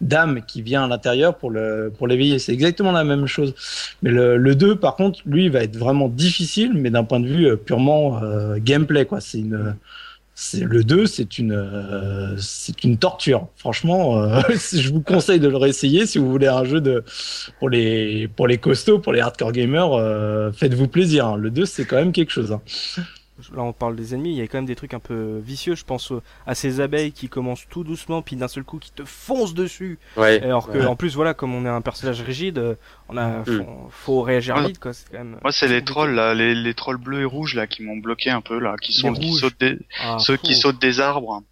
[0.00, 2.38] dame qui vient à l'intérieur pour le, pour l'éveiller.
[2.38, 3.54] C'est exactement la même chose.
[4.02, 7.28] Mais le, le 2, par contre, lui, va être vraiment difficile, mais d'un point de
[7.28, 9.20] vue euh, purement euh, gameplay, quoi.
[9.20, 9.74] C'est une,
[10.60, 13.48] le 2, c'est une, euh, c'est une torture.
[13.56, 14.40] Franchement, euh,
[14.72, 17.04] je vous conseille de le réessayer si vous voulez un jeu de,
[17.58, 21.26] pour les, pour les costauds, pour les hardcore gamers, euh, faites-vous plaisir.
[21.26, 21.36] hein.
[21.36, 22.52] Le 2, c'est quand même quelque chose.
[22.52, 22.62] hein.
[23.54, 25.74] Là, on parle des ennemis, il y a quand même des trucs un peu vicieux.
[25.76, 26.12] Je pense
[26.46, 29.98] à ces abeilles qui commencent tout doucement, puis d'un seul coup qui te foncent dessus.
[30.16, 30.42] Ouais.
[30.42, 30.86] Alors que, Ouais.
[30.86, 32.74] en plus, voilà, comme on est un personnage rigide, euh,
[33.08, 33.44] on a, Mm.
[33.44, 34.66] faut, faut réagir Ouais.
[34.66, 34.92] vite, quoi.
[34.92, 35.38] C'est quand même.
[35.42, 35.92] Moi, c'est les compliqué.
[35.92, 38.74] trolls là, les, les trolls bleus et rouges là qui m'ont bloqué un peu là,
[38.82, 39.40] qui sont Les qui rouges.
[39.40, 40.42] sautent des, Ah, ceux fou.
[40.42, 41.42] qui sautent des arbres.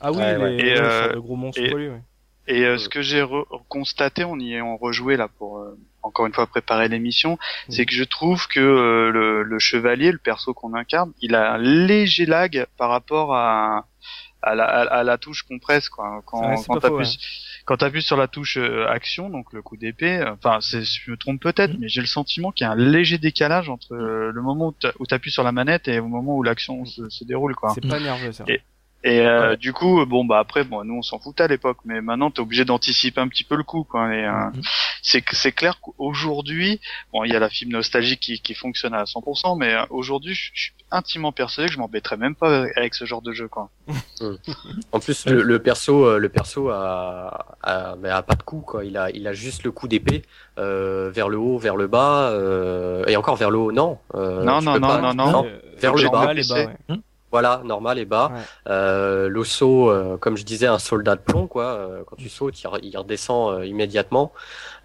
[0.00, 0.64] Ah oui, Ouais, les.
[0.68, 2.02] Et, euh, gros monstres et- poilus, ouais.
[2.48, 5.78] Et euh, ce que j'ai re- constaté, on y est on rejoué là pour euh,
[6.02, 7.32] encore une fois préparer l'émission,
[7.68, 7.72] Mm.
[7.72, 11.52] c'est que je trouve que euh, le, le chevalier, le perso qu'on incarne, il a
[11.54, 13.86] un léger lag par rapport à
[14.44, 16.20] à la, à, la touche compresse quoi.
[16.26, 20.32] Quand Ouais, quand t'appuies quand sur la touche euh, action, donc le coup d'épée, euh,
[20.32, 21.78] enfin c'est je me trompe peut-être, Mm.
[21.78, 24.72] mais j'ai le sentiment qu'il y a un léger décalage entre euh, le moment où
[24.72, 27.70] t'a- où t'appuies sur la manette et au moment où l'action se, se déroule quoi.
[27.74, 28.42] C'est pas nerveux, ça.
[28.48, 28.60] Et-
[29.04, 32.00] Et euh, du coup, bon bah après, bon, nous on s'en foutait à l'époque, mais
[32.00, 34.14] maintenant t'es obligé d'anticiper un petit peu le coup, quoi.
[34.14, 34.62] Et, euh, Mhm.
[35.02, 36.80] c'est c'est clair qu'aujourd'hui,
[37.12, 40.34] bon, il y a la fibre nostalgique qui, qui fonctionne à 100%, mais euh, aujourd'hui,
[40.34, 43.70] je suis intimement persuadé que je m'embêterais même pas avec ce genre de jeu, quoi.
[44.92, 48.84] En plus, le, le perso, euh, le perso a, a, a pas de coup quoi.
[48.84, 50.22] Il a, il a juste le coup d'épée
[50.58, 53.72] euh, vers le haut, vers le bas, euh, et encore vers le haut.
[53.72, 53.98] Non.
[54.14, 55.44] euh, Non, non, non, pas- non, non.
[55.46, 56.32] Euh, vers le bas.
[57.32, 58.30] Voilà, normal et bas.
[58.32, 58.40] Ouais.
[58.68, 61.64] Euh, le saut, euh, comme je disais, un soldat de plomb, quoi.
[61.64, 64.32] Euh, quand tu sautes, il, re- il redescend euh, immédiatement.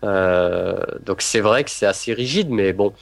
[0.03, 2.93] Euh, donc c'est vrai que c'est assez rigide, mais bon,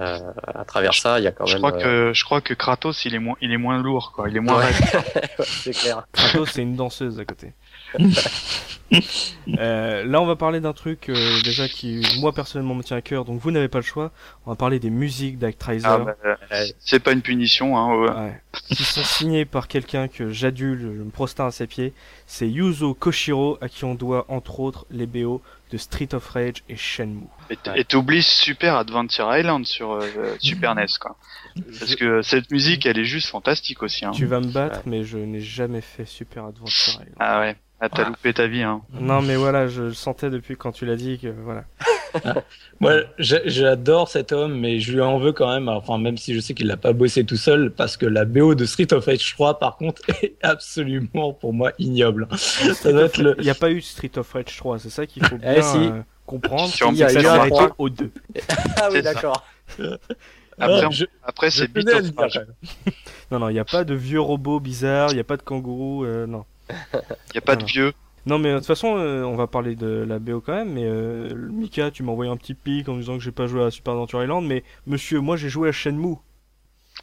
[0.00, 1.62] euh, à travers ça, il y a quand Je même.
[1.62, 4.28] crois euh, que je crois que Kratos, il est moins il est moins lourd, quoi.
[4.28, 4.72] Il est moins ouais,
[5.40, 6.06] c'est clair.
[6.12, 7.52] Kratos, c'est une danseuse à côté.
[9.58, 13.02] Euh, là, on va parler d'un truc euh, déjà qui, moi personnellement, me tient à
[13.02, 13.24] cœur.
[13.24, 14.12] Donc, vous n'avez pas le choix.
[14.46, 17.94] On va parler des musiques d'Actraiser, Ah, bah, euh, c'est pas une punition, hein.
[17.96, 18.10] ouais.
[18.10, 21.92] ouais, qui sont signées par quelqu'un que j'adule, je me prosterne à ses pieds.
[22.26, 26.62] C'est Yuzo Koshiro, à qui on doit entre autres les BO de Street of Rage
[26.68, 27.26] et Shenmue.
[27.74, 30.06] Et t'oublies Super Adventure Island sur euh,
[30.40, 31.16] Super NES, quoi.
[31.78, 34.12] Parce que cette musique, elle est juste fantastique aussi, hein.
[34.12, 37.14] Tu vas me battre, mais je n'ai jamais fait Super Adventure Island.
[37.18, 37.56] Ah ouais.
[37.80, 38.08] Ah, t'as Ah.
[38.08, 38.82] loupé ta vie, hein.
[39.00, 41.64] Non, mais voilà, je le sentais depuis quand tu l'as dit que voilà.
[42.80, 45.68] Moi, j'a- j'adore cet homme, mais je lui en veux quand même.
[45.68, 48.54] Enfin, même si je sais qu'il l'a pas bossé tout seul, parce que la BO
[48.54, 52.26] de Street of Rage 3, par contre, est absolument pour moi ignoble.
[52.36, 53.34] Ça doit être le.
[53.38, 55.62] Il n'y a pas eu Street of Rage 3, c'est ça qu'il faut bien Eh,
[55.62, 55.76] si.
[55.78, 56.66] euh, comprendre.
[56.68, 58.10] Sur Il y a eu un au 2.
[58.76, 59.44] Ah oui, d'accord.
[60.60, 62.40] Après, Ah, je, Après, c'est Beat of Rage.
[63.30, 65.42] Non, non, il n'y a pas de vieux robots bizarres, il n'y a pas de
[65.42, 66.44] kangourous, euh, non.
[67.34, 67.92] Y a pas de vieux.
[68.26, 70.84] Non, mais de toute façon, euh, on va parler de la BO quand même, mais
[70.84, 73.70] euh, Mika, tu m'as envoyé un petit pic en disant que j'ai pas joué à
[73.70, 76.16] Super Adventure Island, mais monsieur, moi j'ai joué à Shenmue.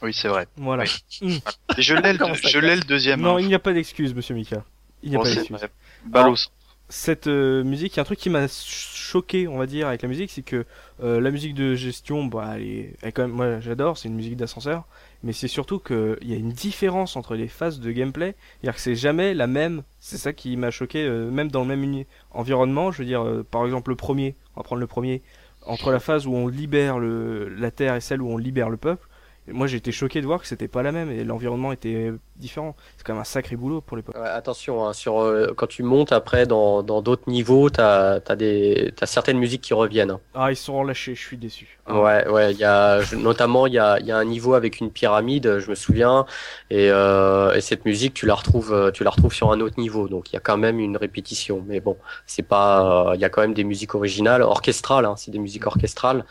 [0.02, 0.46] Oui, c'est vrai.
[0.56, 0.84] Voilà.
[0.84, 0.88] Et
[1.82, 3.20] je l'ai, le, Comment ça je l'ai le deuxième.
[3.20, 3.40] Non, hein.
[3.40, 4.64] il n'y a pas d'excuse, monsieur Mika.
[5.02, 5.56] Il n'y a Bon, pas d'excuse.
[6.04, 6.50] Balos.
[6.88, 10.02] cette euh, musique, il y a un truc qui m'a choqué, on va dire, avec
[10.02, 10.64] la musique, c'est que
[11.02, 14.08] euh, la musique de gestion, bah, elle est, elle est quand même, moi j'adore, c'est
[14.08, 14.84] une musique d'ascenseur,
[15.26, 18.80] mais c'est surtout qu'il y a une différence entre les phases de gameplay, c'est-à-dire que
[18.80, 22.92] c'est jamais la même, c'est ça qui m'a choqué, euh, même dans le même environnement,
[22.92, 25.22] je veux dire, euh, par exemple le premier, on va prendre le premier,
[25.66, 29.08] entre la phase où on libère la Terre et celle où on libère le peuple,
[29.48, 32.76] moi été choqué de voir que c'était pas la même et l'environnement était différent.
[32.96, 34.16] C'est quand même un sacré boulot pour l'époque.
[34.16, 38.36] Ouais, attention, hein, sur, euh, quand tu montes après dans dans d'autres niveaux, t'as as
[38.36, 40.10] des t'as certaines musiques qui reviennent.
[40.10, 40.20] hein.
[40.34, 41.78] Ah, ils sont relâchés, je suis déçu.
[41.88, 44.54] Ouais, ouais, il y a je- notamment il y a il y a un niveau
[44.54, 46.26] avec une pyramide, je me souviens,
[46.70, 49.78] et euh, et cette musique tu la retrouves euh, tu la retrouves sur un autre
[49.80, 51.64] niveau, donc il y a quand même une répétition.
[51.66, 51.96] Mais bon,
[52.26, 55.38] c'est pas euh, il y a quand même des musiques originales, orchestrales, hein, c'est des
[55.38, 56.24] musiques orchestrales.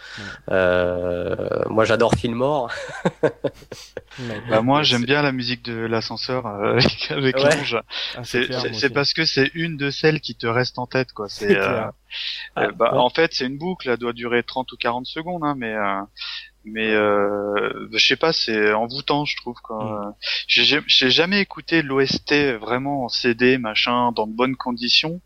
[0.52, 2.70] Euh, moi j'adore Fillmore.
[4.50, 7.58] Bah, moi, j'aime bien la musique de l'ascenseur euh, avec, avec Ouais.
[7.58, 7.78] l'ange.
[8.16, 11.28] Ah, C'est parce que c'est une de celles qui te restent en tête, quoi.
[11.30, 11.86] C'est euh,
[12.58, 15.44] euh, bah, Ah, en fait, c'est une boucle, elle doit durer 30 ou 40 secondes,
[15.44, 16.02] hein, mais euh,
[16.65, 19.56] mais euh, je sais pas, c'est envoûtant, je trouve.
[19.63, 20.15] Quoi.
[20.47, 25.21] J'ai j'ai- j'ai jamais écouté l'OST vraiment en CD, machin, dans de bonnes conditions,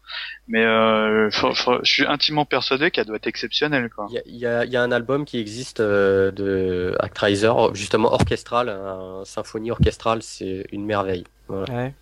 [0.48, 4.08] mais euh, je suis intimement persuadé qu'elle doit être exceptionnelle, quoi.
[4.10, 8.12] Il y a, il y y a un album qui existe euh, de Actraiser, justement
[8.14, 11.24] orchestral, un symphonie orchestrale, c'est une merveille.
[11.48, 11.74] Voilà.
[11.74, 11.94] Ouais.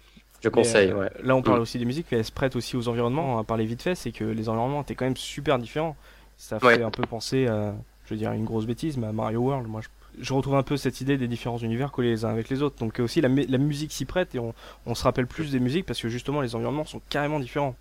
[0.44, 0.92] Je conseille.
[0.92, 1.10] Euh, ouais.
[1.24, 1.62] Là, on parle Mm.
[1.64, 3.34] aussi des musiques, mais elles se prêtent aussi aux environnements.
[3.34, 5.96] On va parler vite fait, c'est que les environnements étaient quand même super différents.
[6.38, 6.84] Ça fait Ouais.
[6.84, 7.74] un peu penser à,
[8.08, 9.68] je veux dire, une grosse bêtise, mais à Mario World.
[9.68, 9.82] Moi,
[10.20, 12.78] je, retrouve un peu cette idée des différents univers collés les uns avec les autres.
[12.80, 15.60] Donc euh, aussi, la, mu- la musique s'y prête et on se rappelle plus des
[15.60, 17.76] musiques parce que justement, les environnements sont carrément différents.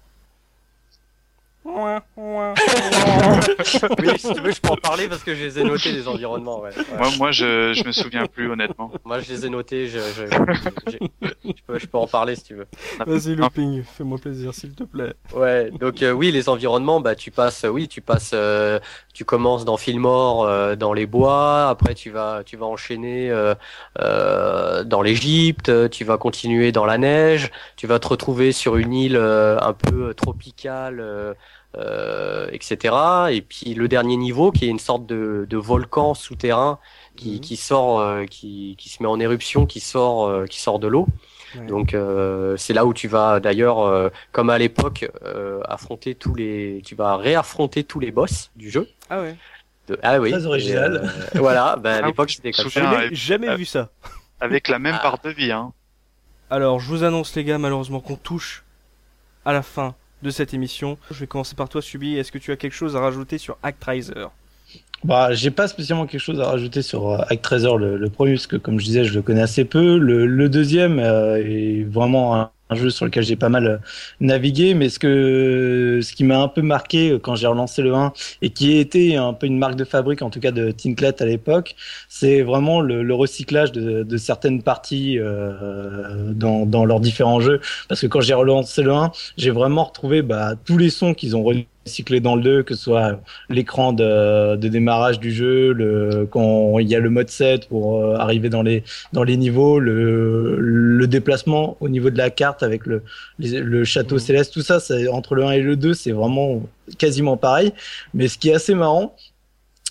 [1.67, 1.75] Oui,
[4.19, 6.61] si tu veux, je peux en parler parce que je les ai notés les environnements.
[6.61, 6.71] Ouais.
[6.77, 6.99] Ouais.
[6.99, 8.91] Moi, moi, je je me souviens plus honnêtement.
[9.05, 9.89] Moi, je les ai notés.
[9.89, 10.99] Je, je, je-
[11.45, 12.67] je peux, je peux en parler si tu veux.
[13.05, 15.15] Vas-y, looping, fais-moi plaisir, s'il te plaît.
[15.35, 18.79] Ouais, donc euh, oui, les environnements, bah tu passes, oui, tu passes, euh,
[19.13, 23.55] tu commences dans Fillmore, euh, dans les bois, après tu vas, tu vas enchaîner euh,
[24.01, 28.93] euh, dans l'Égypte, tu vas continuer dans la neige, tu vas te retrouver sur une
[28.93, 31.01] île euh, un peu tropicale,
[31.79, 32.95] euh, etc.
[33.31, 36.79] Et puis le dernier niveau, qui est une sorte de, de volcan souterrain
[37.17, 37.41] qui, Mhm.
[37.41, 40.87] qui sort, euh, qui, qui se met en éruption, qui sort, euh, qui sort de
[40.87, 41.07] l'eau.
[41.59, 41.67] Ouais.
[41.67, 46.35] Donc euh, c'est là où tu vas d'ailleurs, euh, comme à l'époque, euh, affronter tous
[46.35, 48.89] les, tu vas réaffronter tous les boss du jeu.
[49.09, 49.37] Ah ouais.
[49.89, 49.99] De...
[50.03, 50.31] Ah oui.
[50.33, 51.03] Très original.
[51.35, 52.81] Euh, voilà, bah, à Ah, l'époque c'était me comme ça.
[52.83, 53.09] souviens.
[53.13, 53.89] Jamais, vu ça.
[54.41, 55.03] Avec la même Ah.
[55.03, 55.73] part de vie, hein.
[56.51, 58.65] Alors, je vous annonce, les gars, malheureusement, qu'on touche
[59.45, 60.99] à la fin de cette émission.
[61.11, 62.17] Je vais commencer par toi, Subi.
[62.17, 64.27] Est-ce que tu as quelque chose à rajouter sur Actraiser
[65.05, 68.47] Bah, j'ai pas spécialement quelque chose à rajouter sur euh, Actraiser, le, le premier, parce
[68.47, 69.99] que comme je disais, je le connais assez peu.
[69.99, 73.79] Le, le deuxième euh, est vraiment un, un jeu sur lequel j'ai pas mal euh,
[74.21, 77.95] navigué, mais ce que ce qui m'a un peu marqué euh, quand j'ai relancé le
[77.95, 81.23] 1 et qui était un peu une marque de fabrique en tout cas de Tinklet
[81.23, 81.77] à l'époque,
[82.09, 87.61] c'est vraiment le, le, recyclage de, de certaines parties euh, dans, dans leurs différents jeux.
[87.89, 91.37] Parce que quand j'ai relancé le 1, j'ai vraiment retrouvé bah, tous les sons qu'ils
[91.37, 91.43] ont
[91.87, 96.79] recyclés dans le 2, que ce soit l'écran de, de, démarrage du jeu, le, quand
[96.79, 100.57] il y a le mode 7 pour euh, arriver dans les, dans les niveaux, le,
[100.59, 103.03] le déplacement au niveau de la carte avec le,
[103.39, 104.21] le château mmh.
[104.21, 104.79] céleste, tout ça,
[105.11, 106.63] entre le 1 et le 2, c'est vraiment
[106.99, 107.73] quasiment pareil.
[108.15, 109.15] Mais ce qui est assez marrant,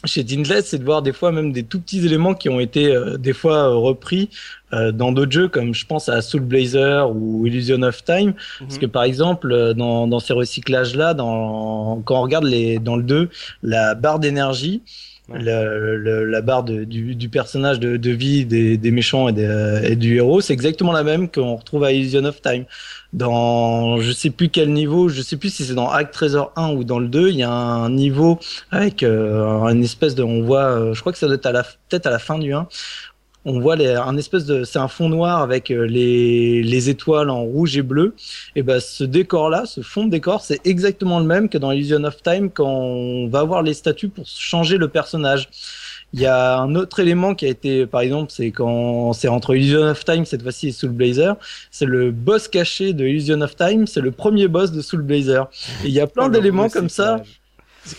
[0.06, 2.96] chez Dindlet, c'est de voir des fois même des tout petits éléments qui ont été
[2.96, 4.30] euh, des fois euh, repris
[4.74, 8.30] euh, dans d'autres jeux, comme je pense à Soul Blazer ou Illusion of Time.
[8.30, 8.68] Mm -hmm.
[8.68, 12.98] Parce que par exemple, euh, dans, dans ces recyclages-là, dans, quand on regarde les, dans
[12.98, 13.30] le 2,
[13.64, 14.82] la barre d'énergie,
[15.28, 15.42] Ouais.
[15.42, 19.34] Le, le, la barre de, du, du, personnage de, de vie des, des méchants et,
[19.34, 22.66] des, et, du héros, c'est exactement la même qu'on retrouve à Illusion of Time.
[23.12, 26.74] Dans je sais plus quel niveau, je sais plus si c'est dans Act Treasure 1
[26.74, 30.44] ou dans le 2, il y a un niveau avec euh, une espèce de, on
[30.44, 32.54] voit, euh, je crois que ça doit être à la peut-être à la fin du
[32.54, 32.68] 1,
[33.46, 37.30] on voit les, un espèce de, c'est un fond noir avec euh, les, les étoiles
[37.30, 38.16] en rouge et bleu.
[38.56, 42.04] Et ben ce décor-là, ce fond de décor, c'est exactement le même que dans Illusion
[42.04, 45.50] of Time quand on va voir les statues pour changer le personnage.
[46.14, 49.56] Il y a un autre élément qui a été, par exemple, c'est quand c'est entre
[49.56, 51.36] Illusion of Time cette fois-ci et Soul Blazer,
[51.72, 55.48] c'est le boss caché de Illusion of Time, c'est le premier boss de Soul Blazer.
[55.84, 57.22] Et il y a plein d'éléments comme ça.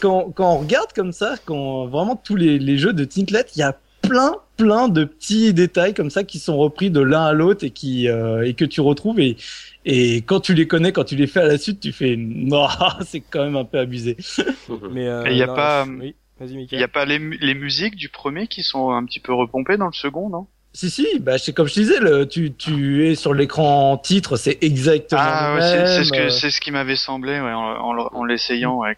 [0.00, 3.60] Quand, quand on regarde comme ça, quand vraiment tous les, les jeux de Tinklet, il
[3.60, 3.76] y a
[4.08, 7.70] plein, plein de petits détails comme ça qui sont repris de l'un à l'autre et
[7.70, 9.36] qui euh, et que tu retrouves et
[9.84, 12.66] et quand tu les connais, quand tu les fais à la suite, tu fais non,
[13.06, 14.16] c'est quand même un peu abusé.
[14.90, 16.16] Mais il euh, y a non, pas, oui.
[16.40, 19.76] il y a pas les, les musiques du premier qui sont un petit peu repompées
[19.76, 20.48] dans le second, non?
[20.76, 24.58] Si si, bah c'est comme je disais, le, tu tu es sur l'écran titre, c'est
[24.62, 25.86] exactement ah, le ouais, même.
[25.86, 28.94] C'est ce que c'est ce qui m'avait semblé ouais, en, en, en l'essayant, ouais,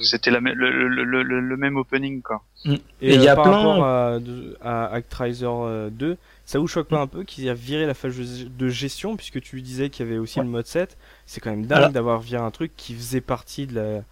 [0.00, 2.44] c'était le, le, le, le, même opening quoi.
[2.64, 2.74] Mm.
[3.02, 3.56] Et il euh, y a par plein...
[3.56, 4.20] rapport à,
[4.62, 8.68] à Actraiser 2, ça vous choque pas un peu qu'il a viré la phase de
[8.68, 10.44] gestion puisque tu disais qu'il y avait aussi ouais.
[10.44, 13.74] le mode 7 C'est quand même dingue d'avoir viré un truc qui faisait partie de
[13.74, 14.04] la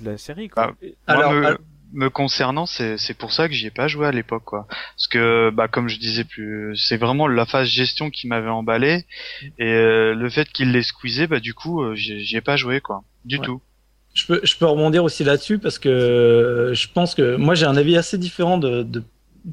[0.00, 0.74] de la série quoi.
[0.80, 1.46] Bah, alors, me...
[1.46, 1.58] alors
[1.92, 4.66] me concernant, c'est pour ça que j'y ai pas joué à l'époque, quoi.
[4.68, 9.06] Parce que, bah, comme je disais plus, c'est vraiment la phase gestion qui m'avait emballé
[9.58, 12.80] et euh, le fait qu'il l'ait squeezé, bah, du coup, euh, j'y ai pas joué,
[12.80, 13.44] quoi, du ouais.
[13.44, 13.60] tout.
[14.14, 17.66] Je peux, je peux rebondir aussi là-dessus parce que euh, je pense que moi j'ai
[17.66, 19.04] un avis assez différent de, de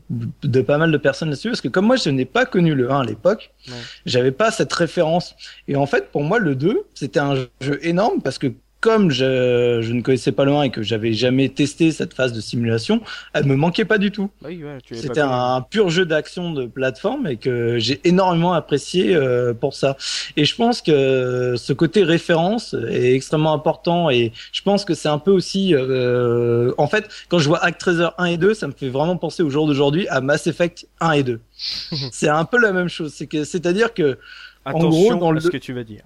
[0.09, 2.91] de pas mal de personnes là-dessus parce que comme moi je n'ai pas connu le
[2.91, 3.73] 1 à l'époque, ouais.
[4.05, 5.35] j'avais pas cette référence
[5.67, 8.53] et en fait pour moi le 2 c'était un jeu énorme parce que
[8.85, 12.33] comme je, je, ne connaissais pas le 1 et que j'avais jamais testé cette phase
[12.33, 13.01] de simulation,
[13.33, 14.29] elle me manquait pas du tout.
[14.43, 19.15] Oui, ouais, C'était un, un, pur jeu d'action de plateforme et que j'ai énormément apprécié
[19.15, 19.97] euh, pour ça.
[20.37, 25.09] Et je pense que ce côté référence est extrêmement important et je pense que c'est
[25.09, 28.73] un peu aussi, euh, en fait, quand je vois Actraiser 1 et 2, ça me
[28.73, 31.39] fait vraiment penser au jour d'aujourd'hui à Mass Effect 1 et 2.
[32.11, 33.15] c'est un peu la même chose.
[33.15, 34.19] C'est que, c'est-à-dire que,
[34.67, 36.05] Attention en gros, dans le à ce que tu vas dire.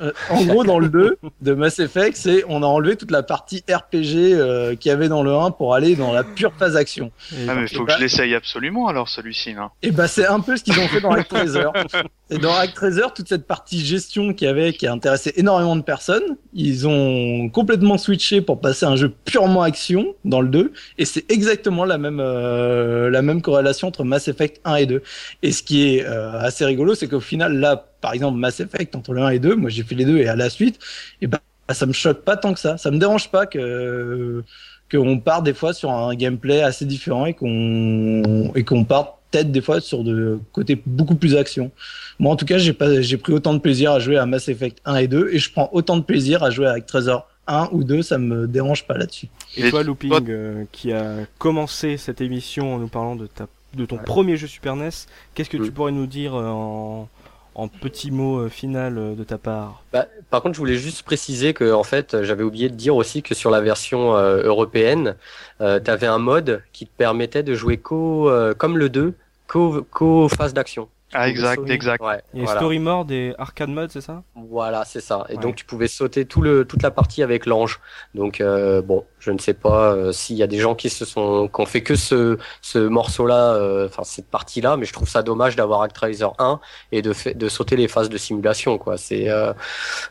[0.00, 3.22] Euh, en gros, dans le 2 de Mass Effect, c'est on a enlevé toute la
[3.22, 6.76] partie RPG euh, qu'il y avait dans le 1 pour aller dans la pure phase
[6.76, 7.10] action.
[7.48, 9.54] ah, mais faut que bah, je l'essaye absolument alors celui-ci.
[9.82, 11.66] Et bah, c'est un peu ce qu'ils ont fait dans Actraiser.
[12.28, 15.82] et dans Actraiser, toute cette partie gestion qu'il y avait, qui a intéressé énormément de
[15.82, 20.72] personnes, ils ont complètement switché pour passer à un jeu purement action dans le 2.
[20.98, 25.02] Et c'est exactement la même, euh, la même corrélation entre Mass Effect 1 et 2.
[25.42, 28.96] Et ce qui est euh, assez rigolo, c'est qu'au final, là, par exemple Mass Effect
[28.96, 30.80] entre le 1 et 2, moi j'ai fait les deux et à la suite,
[31.20, 31.38] et ben
[31.70, 32.76] ça me choque pas tant que ça.
[32.76, 34.42] Ça me dérange pas que
[34.90, 39.50] qu'on part des fois sur un gameplay assez différent et qu'on et qu'on parte peut-être
[39.52, 41.70] des fois sur de côtés beaucoup plus action.
[42.18, 44.48] Moi en tout cas, j'ai pas j'ai pris autant de plaisir à jouer à Mass
[44.48, 47.68] Effect 1 et 2 et je prends autant de plaisir à jouer avec Trésor 1
[47.72, 49.28] ou 2, ça me dérange pas là-dessus.
[49.56, 53.46] Et, et toi Looping euh, qui a commencé cette émission en nous parlant de ta
[53.74, 54.04] de ton ouais.
[54.04, 54.88] premier jeu Super NES,
[55.34, 57.08] qu'est-ce que tu pourrais nous dire en
[57.56, 61.02] en petit mot euh, final euh, de ta part bah, Par contre, je voulais juste
[61.02, 65.16] préciser que en fait, j'avais oublié de dire aussi que sur la version euh, européenne,
[65.62, 69.14] euh, tu un mode qui te permettait de jouer co, comme le 2,
[69.46, 70.88] co, co phase d'action.
[71.12, 71.72] Ah, exact, story.
[71.72, 72.02] exact.
[72.02, 72.60] Ouais, et voilà.
[72.60, 74.24] story mode et arcade mode, c'est ça?
[74.34, 75.24] Voilà, c'est ça.
[75.28, 75.40] Et ouais.
[75.40, 77.80] donc tu pouvais sauter tout le, toute la partie avec l'ange.
[78.14, 81.04] Donc euh, bon, je ne sais pas euh, s'il y a des gens qui se
[81.04, 85.08] sont, qui ont fait que ce, ce morceau-là, euh, enfin cette partie-là, mais je trouve
[85.08, 86.58] ça dommage d'avoir Actraiser 1
[86.90, 88.98] et de, fait, de sauter les phases de simulation, quoi.
[88.98, 89.52] C'est euh,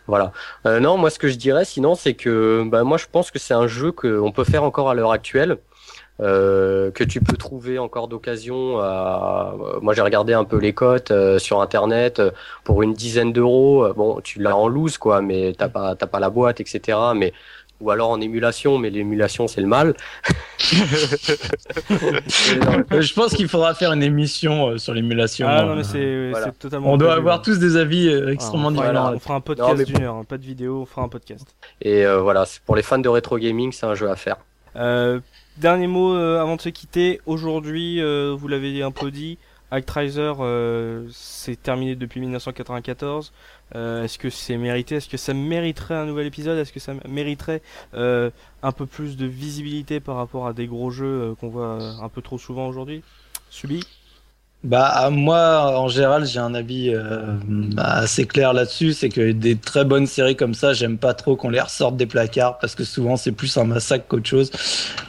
[0.07, 0.31] voilà.
[0.65, 3.39] Euh, non, moi ce que je dirais, sinon, c'est que, bah, moi je pense que
[3.39, 5.57] c'est un jeu qu'on peut faire encore à l'heure actuelle.
[6.21, 8.79] Euh, que tu peux trouver encore d'occasion.
[8.79, 12.31] à- euh, Moi, j'ai regardé un peu les cotes euh, sur internet euh,
[12.63, 13.87] pour une dizaine d'euros.
[13.95, 16.97] Bon, tu l'as en loose, quoi, mais t'as pas, t'as pas la boîte, etc.
[17.15, 17.33] Mais
[17.81, 19.87] ou alors en émulation, mais l'émulation c'est le mal.
[19.89, 19.95] Non,
[23.01, 25.45] Je pense qu'il faudra faire une émission euh, sur l'émulation.
[25.49, 26.45] Ah non, euh, mais c'est voilà.
[26.47, 26.93] c'est totalement.
[26.93, 27.41] On doit avoir hein.
[27.43, 29.13] tous des avis euh, Ah, extrêmement on différents.
[29.13, 31.09] On fera un Non, podcast mais d'une heure, hein, pas de vidéo, on fera un
[31.09, 31.45] podcast.
[31.81, 34.37] Et euh, voilà, c'est pour les fans de rétro gaming, c'est un jeu à faire.
[34.77, 35.19] Euh,
[35.57, 37.21] dernier mot euh, avant de se quitter.
[37.25, 39.37] Aujourd'hui, euh, vous l'avez un peu dit,
[39.71, 43.33] Actraiser euh, c'est terminé depuis 1994.
[43.75, 44.95] Euh, Est-ce que c'est mérité?
[44.95, 46.57] Est-ce que ça mériterait un nouvel épisode?
[46.57, 47.61] Est-ce que ça mériterait
[47.93, 52.21] un peu plus de visibilité par rapport à des gros jeux qu'on voit un peu
[52.21, 53.03] trop souvent aujourd'hui?
[53.49, 53.81] Subi?
[54.63, 57.37] Bah moi en général j'ai un avis euh,
[57.77, 61.51] assez clair là-dessus, c'est que des très bonnes séries comme ça, j'aime pas trop qu'on
[61.51, 64.49] les ressorte des placards parce que souvent c'est plus un massacre qu'autre chose.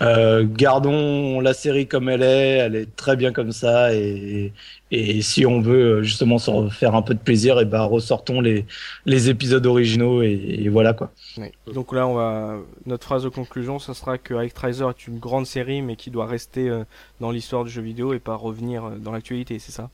[0.02, 4.52] Euh, gardons la série comme elle est, elle est très bien comme ça et,
[4.90, 8.66] et si on veut justement se faire un peu de plaisir, et bah ressortons les,
[9.04, 11.10] les épisodes originaux et, et voilà quoi.
[11.36, 11.52] Ouais.
[11.72, 12.56] Donc là, on va
[12.86, 16.26] notre phrase de conclusion, ça sera que Actraiser est une grande série, mais qui doit
[16.26, 16.84] rester euh,
[17.20, 19.90] dans l'histoire du jeu vidéo et pas revenir euh, dans l'actualité, c'est ça?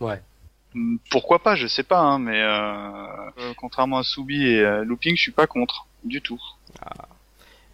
[0.00, 0.20] Ouais.
[0.74, 4.84] Hmm, Pourquoi pas, je sais pas, hein, mais euh, euh, contrairement à Soubi et euh,
[4.84, 6.40] Looping, je suis pas contre du tout.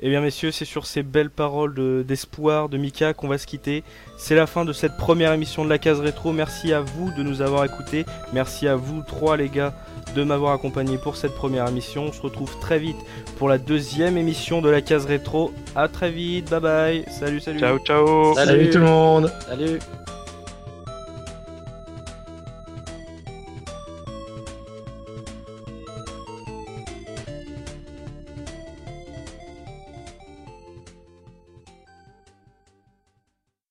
[0.01, 3.47] Eh bien, messieurs, c'est sur ces belles paroles de- d'espoir de, Mika qu'on va se
[3.47, 3.83] quitter.
[4.19, 6.33] C'est la fin de cette première émission de la case rétro.
[6.33, 8.05] Merci à vous de nous avoir écoutés.
[8.35, 9.73] Merci à vous trois, les gars,
[10.15, 12.05] de m'avoir accompagné pour cette première émission.
[12.05, 12.97] On se retrouve très vite
[13.39, 15.53] pour la deuxième émission de la case rétro.
[15.75, 16.51] À très vite.
[16.51, 17.05] Bye bye.
[17.09, 17.59] Salut, salut.
[17.59, 18.35] Ciao, ciao.
[18.35, 18.51] Salut.
[18.51, 19.79] Salut tout le monde Salut